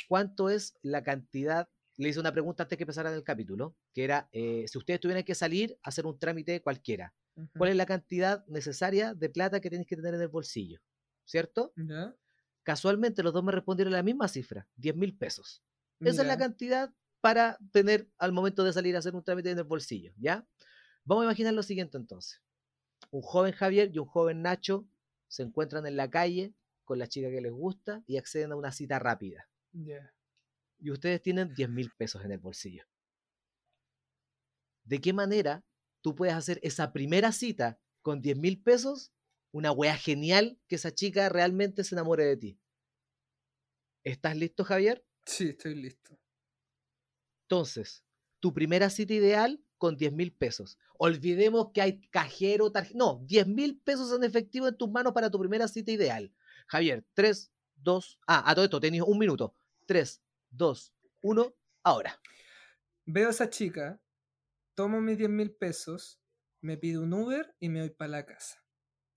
¿cuánto 0.08 0.50
es 0.50 0.74
la 0.82 1.02
cantidad? 1.02 1.68
Le 1.96 2.08
hice 2.08 2.20
una 2.20 2.32
pregunta 2.32 2.64
antes 2.64 2.76
que 2.76 2.84
empezaran 2.84 3.14
el 3.14 3.22
capítulo, 3.22 3.76
que 3.92 4.04
era, 4.04 4.28
eh, 4.32 4.64
si 4.68 4.78
ustedes 4.78 5.00
tuvieran 5.00 5.24
que 5.24 5.34
salir 5.34 5.78
a 5.82 5.88
hacer 5.90 6.06
un 6.06 6.18
trámite 6.18 6.60
cualquiera. 6.60 7.14
¿cuál 7.56 7.70
es 7.70 7.76
la 7.76 7.86
cantidad 7.86 8.46
necesaria 8.46 9.14
de 9.14 9.28
plata 9.28 9.60
que 9.60 9.68
tienes 9.68 9.86
que 9.86 9.96
tener 9.96 10.14
en 10.14 10.20
el 10.20 10.28
bolsillo? 10.28 10.80
¿Cierto? 11.24 11.72
Casualmente 12.62 13.22
los 13.22 13.32
dos 13.32 13.44
me 13.44 13.52
respondieron 13.52 13.92
la 13.92 14.02
misma 14.02 14.28
cifra, 14.28 14.68
10 14.76 14.96
mil 14.96 15.16
pesos. 15.16 15.62
Esa 16.00 16.22
es 16.22 16.28
la 16.28 16.38
cantidad 16.38 16.92
para 17.20 17.58
tener 17.72 18.08
al 18.18 18.32
momento 18.32 18.64
de 18.64 18.72
salir 18.72 18.94
a 18.96 18.98
hacer 18.98 19.14
un 19.14 19.24
trámite 19.24 19.50
en 19.50 19.58
el 19.58 19.64
bolsillo, 19.64 20.12
¿ya? 20.16 20.46
Vamos 21.04 21.22
a 21.22 21.26
imaginar 21.26 21.54
lo 21.54 21.62
siguiente 21.62 21.96
entonces. 21.96 22.42
Un 23.10 23.22
joven 23.22 23.52
Javier 23.52 23.90
y 23.92 23.98
un 23.98 24.06
joven 24.06 24.42
Nacho 24.42 24.86
se 25.28 25.42
encuentran 25.42 25.86
en 25.86 25.96
la 25.96 26.10
calle 26.10 26.54
con 26.84 26.98
la 26.98 27.06
chica 27.06 27.30
que 27.30 27.40
les 27.40 27.52
gusta 27.52 28.02
y 28.06 28.18
acceden 28.18 28.52
a 28.52 28.56
una 28.56 28.72
cita 28.72 28.98
rápida. 28.98 29.48
Y 30.78 30.90
ustedes 30.90 31.22
tienen 31.22 31.54
10 31.54 31.68
mil 31.68 31.90
pesos 31.96 32.24
en 32.24 32.32
el 32.32 32.38
bolsillo. 32.38 32.84
¿De 34.84 35.00
qué 35.00 35.12
manera 35.12 35.64
tú 36.02 36.14
puedes 36.14 36.34
hacer 36.34 36.60
esa 36.62 36.92
primera 36.92 37.32
cita 37.32 37.80
con 38.02 38.20
10 38.20 38.38
mil 38.38 38.62
pesos? 38.62 39.12
Una 39.50 39.72
wea 39.72 39.96
genial 39.96 40.58
que 40.68 40.76
esa 40.76 40.94
chica 40.94 41.28
realmente 41.28 41.84
se 41.84 41.94
enamore 41.94 42.24
de 42.24 42.36
ti. 42.36 42.58
¿Estás 44.04 44.36
listo, 44.36 44.64
Javier? 44.64 45.04
Sí, 45.24 45.50
estoy 45.50 45.74
listo. 45.74 46.18
Entonces, 47.44 48.04
tu 48.40 48.52
primera 48.52 48.90
cita 48.90 49.14
ideal 49.14 49.64
con 49.78 49.96
10 49.96 50.12
mil 50.12 50.32
pesos. 50.32 50.78
Olvidemos 50.98 51.70
que 51.72 51.80
hay 51.80 52.00
cajero, 52.08 52.70
tarjeta. 52.70 52.98
No, 52.98 53.22
10 53.24 53.46
mil 53.46 53.78
pesos 53.80 54.12
en 54.12 54.24
efectivo 54.24 54.68
en 54.68 54.76
tus 54.76 54.90
manos 54.90 55.12
para 55.12 55.30
tu 55.30 55.38
primera 55.38 55.68
cita 55.68 55.92
ideal. 55.92 56.32
Javier, 56.66 57.06
3, 57.14 57.50
2. 57.76 58.18
Ah, 58.26 58.50
a 58.50 58.54
todo 58.54 58.64
esto, 58.64 58.80
tenías 58.80 59.06
un 59.06 59.18
minuto. 59.18 59.54
3, 59.86 60.22
2, 60.50 60.94
1, 61.22 61.56
ahora. 61.82 62.20
Veo 63.06 63.28
a 63.28 63.30
esa 63.30 63.50
chica, 63.50 64.00
tomo 64.74 65.00
mis 65.00 65.18
10 65.18 65.30
mil 65.30 65.54
pesos, 65.54 66.20
me 66.60 66.78
pido 66.78 67.02
un 67.02 67.12
Uber 67.12 67.54
y 67.60 67.68
me 67.68 67.80
voy 67.80 67.90
para 67.90 68.10
la 68.10 68.26
casa. 68.26 68.64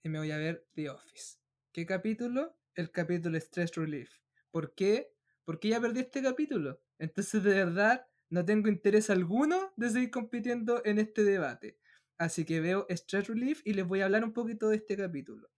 Y 0.04 0.10
me 0.10 0.20
voy 0.20 0.32
a 0.32 0.38
ver 0.38 0.68
The 0.74 0.90
Office. 0.90 1.38
¿Qué 1.72 1.86
capítulo? 1.86 2.58
El 2.76 2.92
capítulo 2.92 3.38
Stress 3.40 3.76
Relief. 3.76 4.12
¿Por 4.52 4.74
qué? 4.76 5.14
Porque 5.46 5.70
ya 5.70 5.80
perdí 5.80 6.02
este 6.02 6.22
capítulo. 6.22 6.82
Entonces, 7.00 7.44
de 7.44 7.54
verdad, 7.54 8.06
no 8.30 8.44
tengo 8.44 8.68
interés 8.68 9.10
alguno 9.10 9.72
de 9.78 9.90
seguir 9.90 10.12
compitiendo 10.12 10.82
en 10.84 11.00
este 11.00 11.24
debate. 11.24 11.80
Así 12.18 12.46
que 12.46 12.60
veo 12.60 12.86
Stress 12.90 13.28
Relief 13.28 13.62
y 13.64 13.74
les 13.74 13.88
voy 13.88 14.02
a 14.02 14.06
hablar 14.06 14.24
un 14.24 14.34
poquito 14.34 14.70
de 14.70 14.78
este 14.78 14.98
capítulo. 14.98 15.50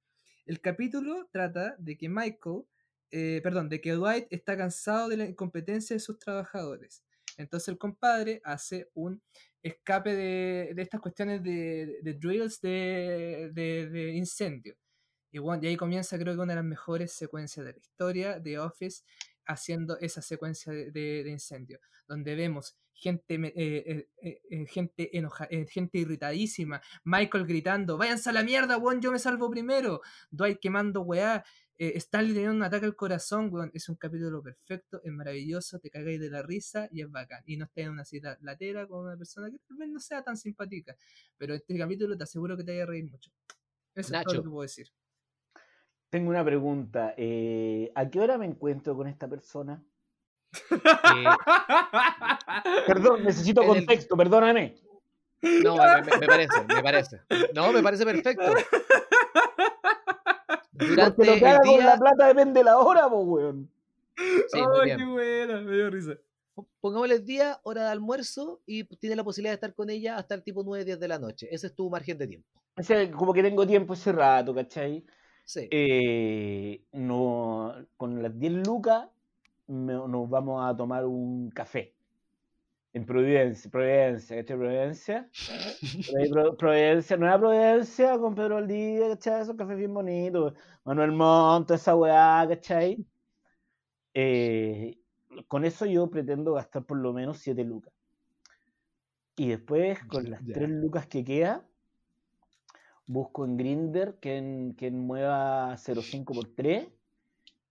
El 0.45 0.61
capítulo 0.61 1.29
trata 1.31 1.75
de 1.79 1.97
que 1.97 2.09
Michael, 2.09 2.63
eh, 3.11 3.39
perdón, 3.43 3.69
de 3.69 3.81
que 3.81 3.93
Dwight 3.93 4.27
está 4.29 4.55
cansado 4.57 5.09
de 5.09 5.17
la 5.17 5.25
incompetencia 5.25 5.95
de 5.95 5.99
sus 5.99 6.19
trabajadores. 6.19 7.03
Entonces 7.37 7.69
el 7.69 7.77
compadre 7.77 8.41
hace 8.43 8.89
un 8.93 9.21
escape 9.63 10.13
de, 10.15 10.73
de 10.73 10.81
estas 10.81 10.99
cuestiones 10.99 11.41
de, 11.43 11.99
de 12.01 12.13
drills 12.13 12.59
de, 12.61 13.49
de- 13.53 14.11
incendio. 14.13 14.75
Y, 15.31 15.37
bueno, 15.37 15.61
ahí 15.67 15.77
comienza 15.77 16.17
creo 16.17 16.33
que 16.35 16.41
una 16.41 16.53
de 16.53 16.61
las 16.61 16.65
mejores 16.65 17.13
secuencias 17.13 17.65
de 17.65 17.73
la 17.73 17.79
historia 17.79 18.39
de 18.39 18.57
Office 18.59 19.03
haciendo 19.45 19.97
esa 19.99 20.21
secuencia 20.21 20.73
de, 20.73 21.23
incendio, 21.27 21.79
donde 22.07 22.35
vemos 22.35 22.77
gente, 22.93 23.35
eh, 23.35 24.07
eh, 24.21 24.41
eh, 24.49 24.65
gente, 24.67 25.17
enoja, 25.17 25.47
eh, 25.49 25.65
gente 25.67 25.99
irritadísima, 25.99 26.81
Michael 27.03 27.45
gritando, 27.45 27.97
váyanse 27.97 28.29
a 28.29 28.33
la 28.33 28.43
mierda, 28.43 28.77
weón, 28.77 29.01
yo 29.01 29.11
me 29.11 29.19
salvo 29.19 29.49
primero, 29.49 30.01
Dwight 30.29 30.59
quemando 30.59 31.01
weá, 31.01 31.43
eh, 31.79 31.93
Stanley 31.95 32.33
teniendo 32.33 32.55
un 32.57 32.63
ataque 32.63 32.85
al 32.85 32.95
corazón, 32.95 33.49
weón, 33.51 33.71
es 33.73 33.87
un 33.89 33.95
capítulo 33.95 34.43
perfecto, 34.43 35.01
es 35.03 35.11
maravilloso, 35.11 35.79
te 35.79 35.89
cagáis 35.89 36.19
de 36.19 36.29
la 36.29 36.41
risa 36.43 36.87
y 36.91 37.01
es 37.01 37.09
bacán. 37.09 37.41
Y 37.45 37.57
no 37.57 37.65
estás 37.65 37.85
en 37.85 37.89
una 37.91 38.03
cita 38.05 38.37
latera 38.41 38.85
con 38.85 39.05
una 39.05 39.15
persona 39.17 39.49
que 39.49 39.57
tal 39.67 39.77
vez 39.77 39.89
no 39.89 39.99
sea 39.99 40.21
tan 40.23 40.37
simpática, 40.37 40.95
pero 41.37 41.55
este 41.55 41.77
capítulo 41.77 42.15
te 42.17 42.23
aseguro 42.25 42.55
que 42.57 42.63
te 42.63 42.71
vaya 42.73 42.83
a 42.83 42.87
reír 42.87 43.09
mucho. 43.09 43.31
Eso 43.95 44.01
es 44.01 44.07
todo 44.07 44.17
Nacho. 44.19 44.35
lo 44.35 44.43
que 44.43 44.49
puedo 44.49 44.61
decir. 44.63 44.87
Tengo 46.09 46.29
una 46.31 46.43
pregunta. 46.43 47.13
eh, 47.17 47.91
¿A 47.95 48.09
qué 48.09 48.19
hora 48.19 48.37
me 48.37 48.45
encuentro 48.45 48.95
con 48.95 49.07
esta 49.07 49.27
persona? 49.29 49.81
Eh, 50.71 51.23
Perdón, 52.87 53.23
necesito 53.23 53.61
el- 53.63 53.67
contexto, 53.67 54.17
perdóname. 54.17 54.75
no, 55.63 55.77
me, 55.77 56.01
me- 56.01 56.17
me 56.17 56.27
parece, 56.27 56.63
me 56.67 56.81
parece. 56.83 57.21
No, 57.53 57.71
me 57.71 57.81
parece 57.83 58.03
perfecto. 58.05 58.43
Durante 60.79 61.15
Porque 61.15 61.25
lo 61.31 61.33
que 61.33 61.39
el 61.39 61.45
haga 61.47 61.59
con 61.65 61.79
la 61.85 61.97
plata 61.97 62.27
depende 62.27 62.59
de 62.59 62.63
la 62.63 62.77
hora, 62.79 63.09
po, 63.09 63.19
weón. 63.21 63.69
sí, 64.17 64.59
bien. 64.83 64.97
qué 64.97 65.05
buena, 65.05 65.61
me 65.61 65.71
dio 65.75 65.89
risa. 65.89 66.13
pongámosle 66.81 67.15
el 67.15 67.25
día, 67.25 67.59
hora 67.63 67.83
de 67.85 67.89
almuerzo 67.89 68.61
y 68.65 68.83
tiene 68.97 69.15
la 69.15 69.23
posibilidad 69.23 69.51
de 69.51 69.55
estar 69.55 69.73
con 69.73 69.89
ella 69.89 70.17
hasta 70.17 70.35
el 70.35 70.43
tipo 70.43 70.63
9, 70.63 70.85
10 70.85 70.99
de 70.99 71.07
la 71.07 71.19
noche. 71.19 71.47
Ese 71.51 71.67
es 71.67 71.75
tu 71.75 71.89
margen 71.89 72.17
de 72.17 72.27
tiempo. 72.27 72.47
O 72.77 72.83
sea, 72.83 73.09
como 73.11 73.33
que 73.33 73.43
tengo 73.43 73.65
tiempo 73.67 73.93
ese 73.93 74.11
rato, 74.11 74.53
¿cachai? 74.55 75.05
Sí. 75.45 75.67
Eh, 75.71 76.81
no, 76.93 77.73
con 77.97 78.21
las 78.21 78.37
10 78.37 78.53
lucas 78.67 79.07
me- 79.67 79.93
nos 79.93 80.29
vamos 80.29 80.63
a 80.65 80.75
tomar 80.75 81.05
un 81.05 81.49
café. 81.51 81.93
En 82.93 83.05
Providencia, 83.05 83.69
Providencia, 83.69 84.35
¿cachai? 84.43 84.57
Providencia. 84.57 85.29
Providencia, 86.57 87.17
Nueva 87.17 87.39
Providencia, 87.39 88.17
con 88.17 88.33
Pedro 88.33 88.55
Valdivia, 88.55 89.09
¿cachai? 89.09 89.41
Esos 89.41 89.55
cafés 89.55 89.77
bien 89.77 89.93
bonitos. 89.93 90.53
Manuel 90.83 91.11
Montt, 91.11 91.71
esa 91.71 91.95
weá, 91.95 92.45
¿cachai? 92.47 93.05
Eh, 94.13 94.99
con 95.47 95.65
eso 95.65 95.85
yo 95.85 96.09
pretendo 96.09 96.53
gastar 96.53 96.83
por 96.85 96.97
lo 96.97 97.13
menos 97.13 97.37
7 97.37 97.63
lucas. 97.63 97.93
Y 99.37 99.49
después, 99.49 100.03
con 100.05 100.29
las 100.29 100.43
Ya. 100.45 100.55
3 100.55 100.69
lucas 100.69 101.07
que 101.07 101.23
queda, 101.23 101.65
busco 103.05 103.45
en 103.45 103.55
Grinder 103.55 104.17
que 104.19 104.91
mueva 104.91 105.77
0.5 105.77 106.33
por 106.33 106.55
3 106.55 106.87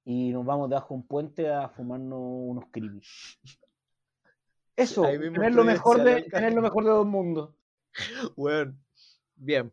y 0.04 0.31
nos 0.31 0.44
vamos 0.46 0.70
debajo 0.70 0.94
de 0.94 1.00
un 1.00 1.07
puente 1.07 1.50
a 1.50 1.68
fumarnos 1.68 2.18
unos 2.20 2.64
creepy. 2.70 3.02
Eso, 4.79 5.03
tener 5.03 5.55
lo, 5.55 5.64
mejor 5.64 6.03
de, 6.05 6.23
tener 6.23 6.55
lo 6.55 6.62
mejor 6.62 6.85
de 6.85 6.91
dos 6.91 7.07
mundos. 7.07 7.51
Bueno, 8.37 8.75
bien. 9.37 9.73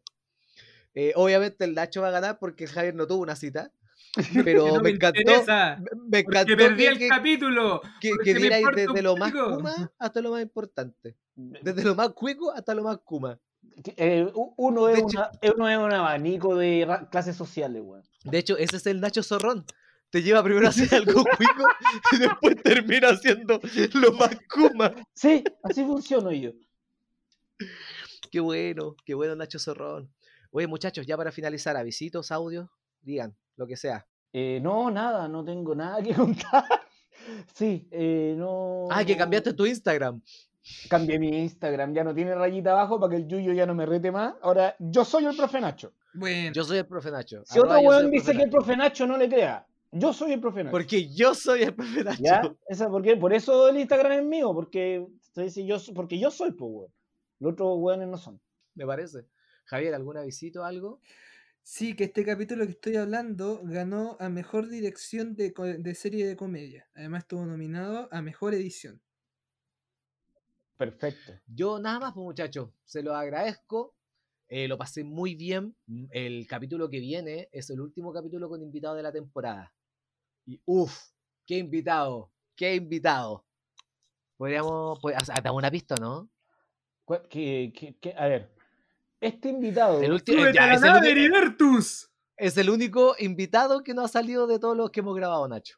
Eh, 0.93 1.11
obviamente 1.15 1.63
el 1.65 1.75
Nacho 1.75 2.01
va 2.01 2.07
a 2.07 2.11
ganar 2.11 2.39
porque 2.39 2.65
Javier 2.67 2.95
no 2.95 3.05
tuvo 3.05 3.21
una 3.21 3.35
cita. 3.35 3.71
Pero 4.45 4.67
no 4.67 4.81
me 4.81 4.91
encantó. 4.91 5.19
interesa, 5.19 5.79
Me, 6.07 6.19
encantó 6.19 6.55
perdí 6.55 6.83
que, 6.83 6.87
el 6.87 6.97
que, 6.97 7.07
capítulo. 7.07 7.81
que, 7.99 8.11
que 8.23 8.31
un 8.33 8.75
desde 8.75 9.01
lo 9.01 9.15
más 9.17 9.31
kuma 9.33 9.91
hasta 9.99 10.21
lo 10.21 10.31
más 10.31 10.41
importante. 10.41 11.15
Desde 11.35 11.83
lo 11.83 11.95
más 11.95 12.09
cuico 12.09 12.51
hasta 12.51 12.73
lo 12.73 12.83
más 12.83 12.97
kuma. 13.03 13.37
Eh, 13.97 14.31
uno, 14.57 14.87
es 14.87 15.03
una- 15.03 15.31
uno 15.55 15.69
es 15.69 15.77
un 15.77 15.91
abanico 15.93 16.55
de 16.55 16.87
clases 17.11 17.35
sociales, 17.35 17.81
weón. 17.85 18.03
De 18.23 18.37
hecho, 18.37 18.57
ese 18.57 18.77
es 18.77 18.87
el 18.87 19.01
Nacho 19.01 19.21
Zorrón. 19.21 19.65
Te 20.15 20.23
lleva 20.23 20.41
primero 20.41 20.65
a 20.65 20.69
hacer 20.69 20.95
algo 20.95 21.25
cuico 21.37 21.67
y 22.13 22.19
después 22.19 22.63
termina 22.63 23.09
haciendo 23.09 23.59
lo 23.95 24.13
más 24.13 24.37
kuma. 24.49 24.95
Sí, 25.13 25.43
así 25.61 25.83
funciono 25.83 26.31
yo. 26.31 26.51
Qué 28.31 28.39
bueno, 28.39 28.95
qué 29.03 29.13
bueno 29.13 29.35
Nacho 29.35 29.59
Zorrón. 29.59 30.09
Oye, 30.51 30.67
muchachos, 30.67 31.05
ya 31.05 31.17
para 31.17 31.33
finalizar, 31.33 31.75
avisitos, 31.75 32.31
audios, 32.31 32.69
digan, 33.01 33.35
lo 33.57 33.67
que 33.67 33.75
sea. 33.75 34.07
Eh, 34.31 34.61
no, 34.63 34.89
nada, 34.89 35.27
no 35.27 35.43
tengo 35.43 35.75
nada 35.75 36.01
que 36.01 36.13
contar. 36.15 36.63
Sí, 37.53 37.85
eh, 37.91 38.35
no. 38.37 38.87
Ah, 38.89 39.03
que 39.03 39.17
cambiaste 39.17 39.51
tu 39.51 39.65
Instagram. 39.65 40.21
Cambié 40.87 41.19
mi 41.19 41.27
Instagram, 41.39 41.93
ya 41.93 42.05
no 42.05 42.15
tiene 42.15 42.35
rayita 42.35 42.71
abajo 42.71 43.01
para 43.01 43.11
que 43.11 43.17
el 43.17 43.27
Yuyo 43.27 43.51
ya 43.51 43.65
no 43.65 43.75
me 43.75 43.85
rete 43.85 44.13
más. 44.13 44.35
Ahora, 44.41 44.77
yo 44.79 45.03
soy 45.03 45.25
el 45.25 45.35
profe 45.35 45.59
Nacho. 45.59 45.91
Bueno, 46.13 46.53
Yo 46.53 46.63
soy 46.63 46.77
el 46.77 46.87
profe 46.87 47.11
Nacho. 47.11 47.43
Si 47.45 47.59
Arroba 47.59 47.79
otro 47.79 47.89
weón 47.89 48.11
dice 48.11 48.31
que 48.31 48.43
el 48.43 48.49
profe 48.49 48.77
Nacho 48.77 49.05
no 49.05 49.17
le 49.17 49.27
crea, 49.27 49.67
yo 49.91 50.13
soy 50.13 50.33
el 50.33 50.39
profe 50.41 50.63
Nacho. 50.63 50.71
Porque 50.71 51.07
yo 51.13 51.33
soy 51.33 51.63
el 51.63 51.73
profe 51.75 52.03
Nacho. 52.03 52.23
¿Ya? 52.23 52.55
Esa, 52.67 52.89
porque, 52.89 53.15
por 53.17 53.33
eso 53.33 53.69
el 53.69 53.77
Instagram 53.77 54.11
es 54.13 54.23
mío, 54.23 54.53
porque, 54.53 55.05
dice 55.35 55.65
yo, 55.65 55.77
porque 55.93 56.19
yo 56.19 56.31
soy, 56.31 56.51
pues, 56.51 56.71
weón. 56.71 56.91
Los 57.39 57.53
otros 57.53 57.77
weones 57.79 58.07
no 58.07 58.17
son. 58.17 58.39
Me 58.75 58.85
parece. 58.85 59.25
Javier, 59.65 59.93
¿algún 59.93 60.17
avisito, 60.17 60.63
algo? 60.63 60.99
sí, 61.67 61.95
que 61.95 62.03
este 62.03 62.23
capítulo 62.23 62.63
que 62.65 62.73
estoy 62.73 62.95
hablando 62.95 63.59
ganó 63.63 64.17
a 64.19 64.29
mejor 64.29 64.69
dirección 64.69 65.35
de, 65.35 65.51
de 65.79 65.95
serie 65.95 66.27
de 66.27 66.35
comedia. 66.35 66.87
Además 66.93 67.23
estuvo 67.23 67.43
nominado 67.45 68.07
a 68.11 68.21
mejor 68.21 68.53
edición. 68.53 69.01
Perfecto. 70.77 71.33
Yo 71.47 71.79
nada 71.79 71.99
más, 71.99 72.13
pues, 72.13 72.23
muchachos, 72.23 72.69
se 72.83 73.01
lo 73.01 73.15
agradezco. 73.15 73.95
eh, 74.47 74.67
lo 74.67 74.77
pasé 74.77 75.03
muy 75.03 75.35
bien. 75.35 75.75
El 76.11 76.45
capítulo 76.47 76.89
que 76.89 76.99
viene 76.99 77.49
es 77.51 77.69
el 77.71 77.81
último 77.81 78.13
capítulo 78.13 78.47
con 78.47 78.61
invitado 78.61 78.95
de 78.95 79.03
la 79.03 79.11
temporada. 79.11 79.73
Y 80.45 80.61
uff, 80.65 80.95
qué 81.45 81.57
invitado, 81.57 82.31
qué 82.55 82.75
invitado. 82.75 83.45
Podríamos, 84.37 84.99
pues, 85.01 85.15
hasta 85.17 85.51
una 85.51 85.71
pista, 85.71 85.95
¿no? 85.99 86.29
¿Cuál- 87.05 87.27
qué- 87.29 87.71
qué- 87.75 87.97
qué? 87.99 88.13
a 88.17 88.27
ver, 88.27 88.51
este 89.21 89.49
invitado. 89.49 90.01
El 90.01 90.11
último, 90.13 90.39
¡Súbete 90.39 90.55
ya, 90.57 90.73
es, 90.73 90.83
el 90.83 90.89
único, 90.91 91.05
Heribertus! 91.05 92.11
es 92.37 92.57
el 92.57 92.69
único 92.69 93.15
invitado 93.19 93.81
que 93.83 93.93
no 93.93 94.03
ha 94.03 94.07
salido 94.07 94.45
de 94.47 94.59
todos 94.59 94.75
los 94.75 94.91
que 94.91 94.99
hemos 94.99 95.15
grabado, 95.15 95.47
Nacho. 95.47 95.77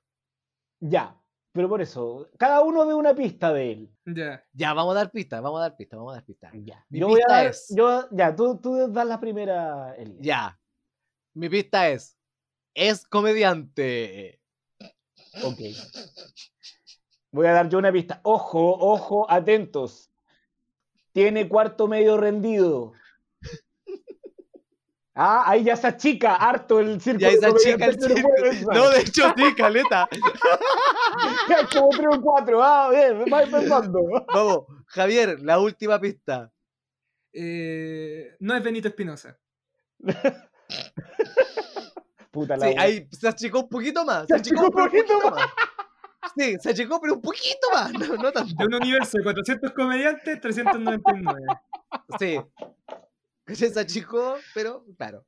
Ya, 0.79 1.19
pero 1.51 1.69
por 1.69 1.81
eso, 1.81 2.29
cada 2.37 2.61
uno 2.61 2.85
ve 2.87 2.93
una 2.93 3.13
pista 3.15 3.53
de 3.53 3.71
él. 3.73 3.91
Ya. 4.05 4.43
Ya, 4.53 4.73
vamos 4.73 4.93
a 4.95 4.99
dar 4.99 5.11
pistas, 5.11 5.41
vamos 5.41 5.59
a 5.59 5.63
dar 5.63 5.75
pistas, 5.77 5.97
vamos 5.97 6.11
a 6.13 6.15
dar 6.15 6.25
pistas. 6.25 6.51
Ya. 6.55 6.85
Mi 6.89 6.99
Yo 6.99 7.07
voy 7.07 7.21
a 7.21 7.25
pista 7.25 7.33
dar, 7.35 7.45
es- 7.47 7.73
yo, 7.75 8.07
ya, 8.11 8.35
tú, 8.35 8.59
tú 8.59 8.91
das 8.91 9.05
la 9.05 9.19
primera. 9.19 9.95
Ya. 10.19 10.59
Mi 11.33 11.49
pista 11.49 11.89
es, 11.89 12.17
es 12.73 13.05
comediante. 13.07 14.41
Ok. 15.43 15.59
Voy 17.31 17.47
a 17.47 17.53
dar 17.53 17.69
yo 17.69 17.77
una 17.77 17.91
pista. 17.91 18.19
Ojo, 18.23 18.77
ojo, 18.79 19.29
atentos. 19.29 20.11
Tiene 21.11 21.47
cuarto 21.47 21.87
medio 21.87 22.17
rendido. 22.17 22.93
Ah, 25.19 25.43
ahí 25.47 25.63
ya 25.63 25.75
se 25.75 25.87
achica 25.87 26.35
harto 26.35 26.79
el 26.79 27.01
círculo. 27.01 27.27
Ya 27.27 27.35
esa 27.35 27.47
de 27.47 27.55
chica 27.55 27.85
el 27.87 27.97
pensar. 27.97 28.75
No, 28.75 28.89
de 28.91 28.99
hecho 29.01 29.33
sí, 29.35 29.55
caleta. 29.55 30.07
Ya 31.49 31.61
es 31.61 31.69
como 31.69 31.89
tres 31.89 32.07
o 32.11 32.21
cuatro. 32.21 32.61
Ah, 32.61 32.91
bien, 32.91 33.25
vais 33.27 33.49
pensando. 33.49 33.99
Vamos, 34.31 34.65
Javier, 34.85 35.39
la 35.41 35.59
última 35.59 35.99
pista. 35.99 36.51
Eh, 37.33 38.35
no 38.39 38.55
es 38.55 38.63
Benito 38.63 38.87
Espinosa. 38.87 39.39
Puta 42.37 42.55
la 42.57 42.67
Sí, 42.67 42.75
ahí 42.77 43.07
se 43.11 43.27
achicó 43.27 43.61
un 43.61 43.69
poquito 43.69 44.05
más. 44.05 44.21
Se 44.27 44.27
Se 44.27 44.35
achicó 44.35 44.61
un 44.65 44.69
poquito 44.71 45.19
más. 45.31 45.49
Sí, 46.37 46.55
se 46.61 46.69
achicó, 46.69 46.99
pero 47.01 47.15
un 47.15 47.21
poquito 47.21 47.67
más. 47.73 47.91
No, 47.93 48.15
no 48.15 48.31
tanto. 48.31 48.53
De 48.55 48.65
un 48.65 48.75
universo 48.75 49.17
de 49.17 49.23
400 49.23 49.71
comediantes, 49.71 50.39
399. 50.41 51.39
Sí. 52.19 52.37
Se 53.55 53.79
achicó, 53.79 54.35
pero 54.53 54.83
claro. 54.97 55.25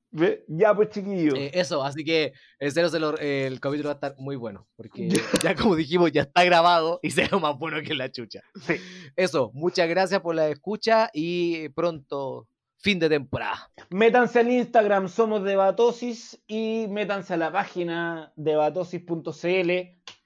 Ya, 0.49 0.75
pues, 0.75 0.89
chiquillo. 0.89 1.35
Eh, 1.35 1.51
eso, 1.53 1.81
así 1.83 2.03
que 2.03 2.33
en 2.59 2.71
serio 2.71 2.89
se 2.89 2.99
lo- 2.99 3.17
eh, 3.17 3.47
el 3.47 3.61
capítulo 3.61 3.87
va 3.87 3.93
a 3.93 3.95
estar 3.95 4.15
muy 4.17 4.35
bueno. 4.35 4.67
Porque 4.75 5.07
ya 5.41 5.55
como 5.55 5.75
dijimos, 5.77 6.11
ya 6.11 6.23
está 6.23 6.43
grabado 6.43 6.99
y 7.01 7.11
será 7.11 7.37
más 7.39 7.57
bueno 7.57 7.77
que 7.81 7.93
la 7.95 8.11
chucha. 8.11 8.41
Sí. 8.67 8.75
Eso, 9.15 9.51
muchas 9.53 9.87
gracias 9.87 10.19
por 10.19 10.35
la 10.35 10.49
escucha 10.49 11.09
y 11.13 11.69
pronto 11.69 12.45
fin 12.79 12.97
de 12.99 13.09
temporada. 13.09 13.71
Métanse 13.89 14.39
al 14.39 14.51
Instagram, 14.51 15.07
somos 15.09 15.43
Debatosis, 15.43 16.41
y 16.47 16.87
métanse 16.89 17.33
a 17.33 17.37
la 17.37 17.51
página 17.51 18.33
debatosis.cl. 18.35 19.71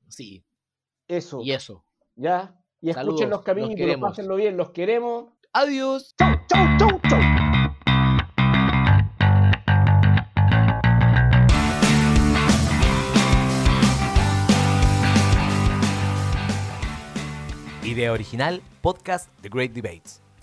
Sí, 0.08 0.46
Eso. 1.08 1.42
y 1.42 1.52
eso. 1.52 1.84
¿Ya? 2.16 2.56
Y 2.80 2.90
escuchen 2.90 2.94
Saludos, 2.94 3.22
los 3.22 3.30
los 3.30 3.42
capítulos, 3.42 3.98
pásenlo 3.98 4.36
bien, 4.36 4.58
los 4.58 4.70
queremos. 4.72 5.34
Adiós. 5.54 6.16
¡Chau, 6.18 6.36
chau, 6.48 6.78
chau, 6.78 7.00
chau! 7.10 7.20
Idea 17.84 18.12
original, 18.12 18.62
podcast 18.82 19.30
The 19.42 19.50
Great 19.50 19.74
Debates. 19.74 20.23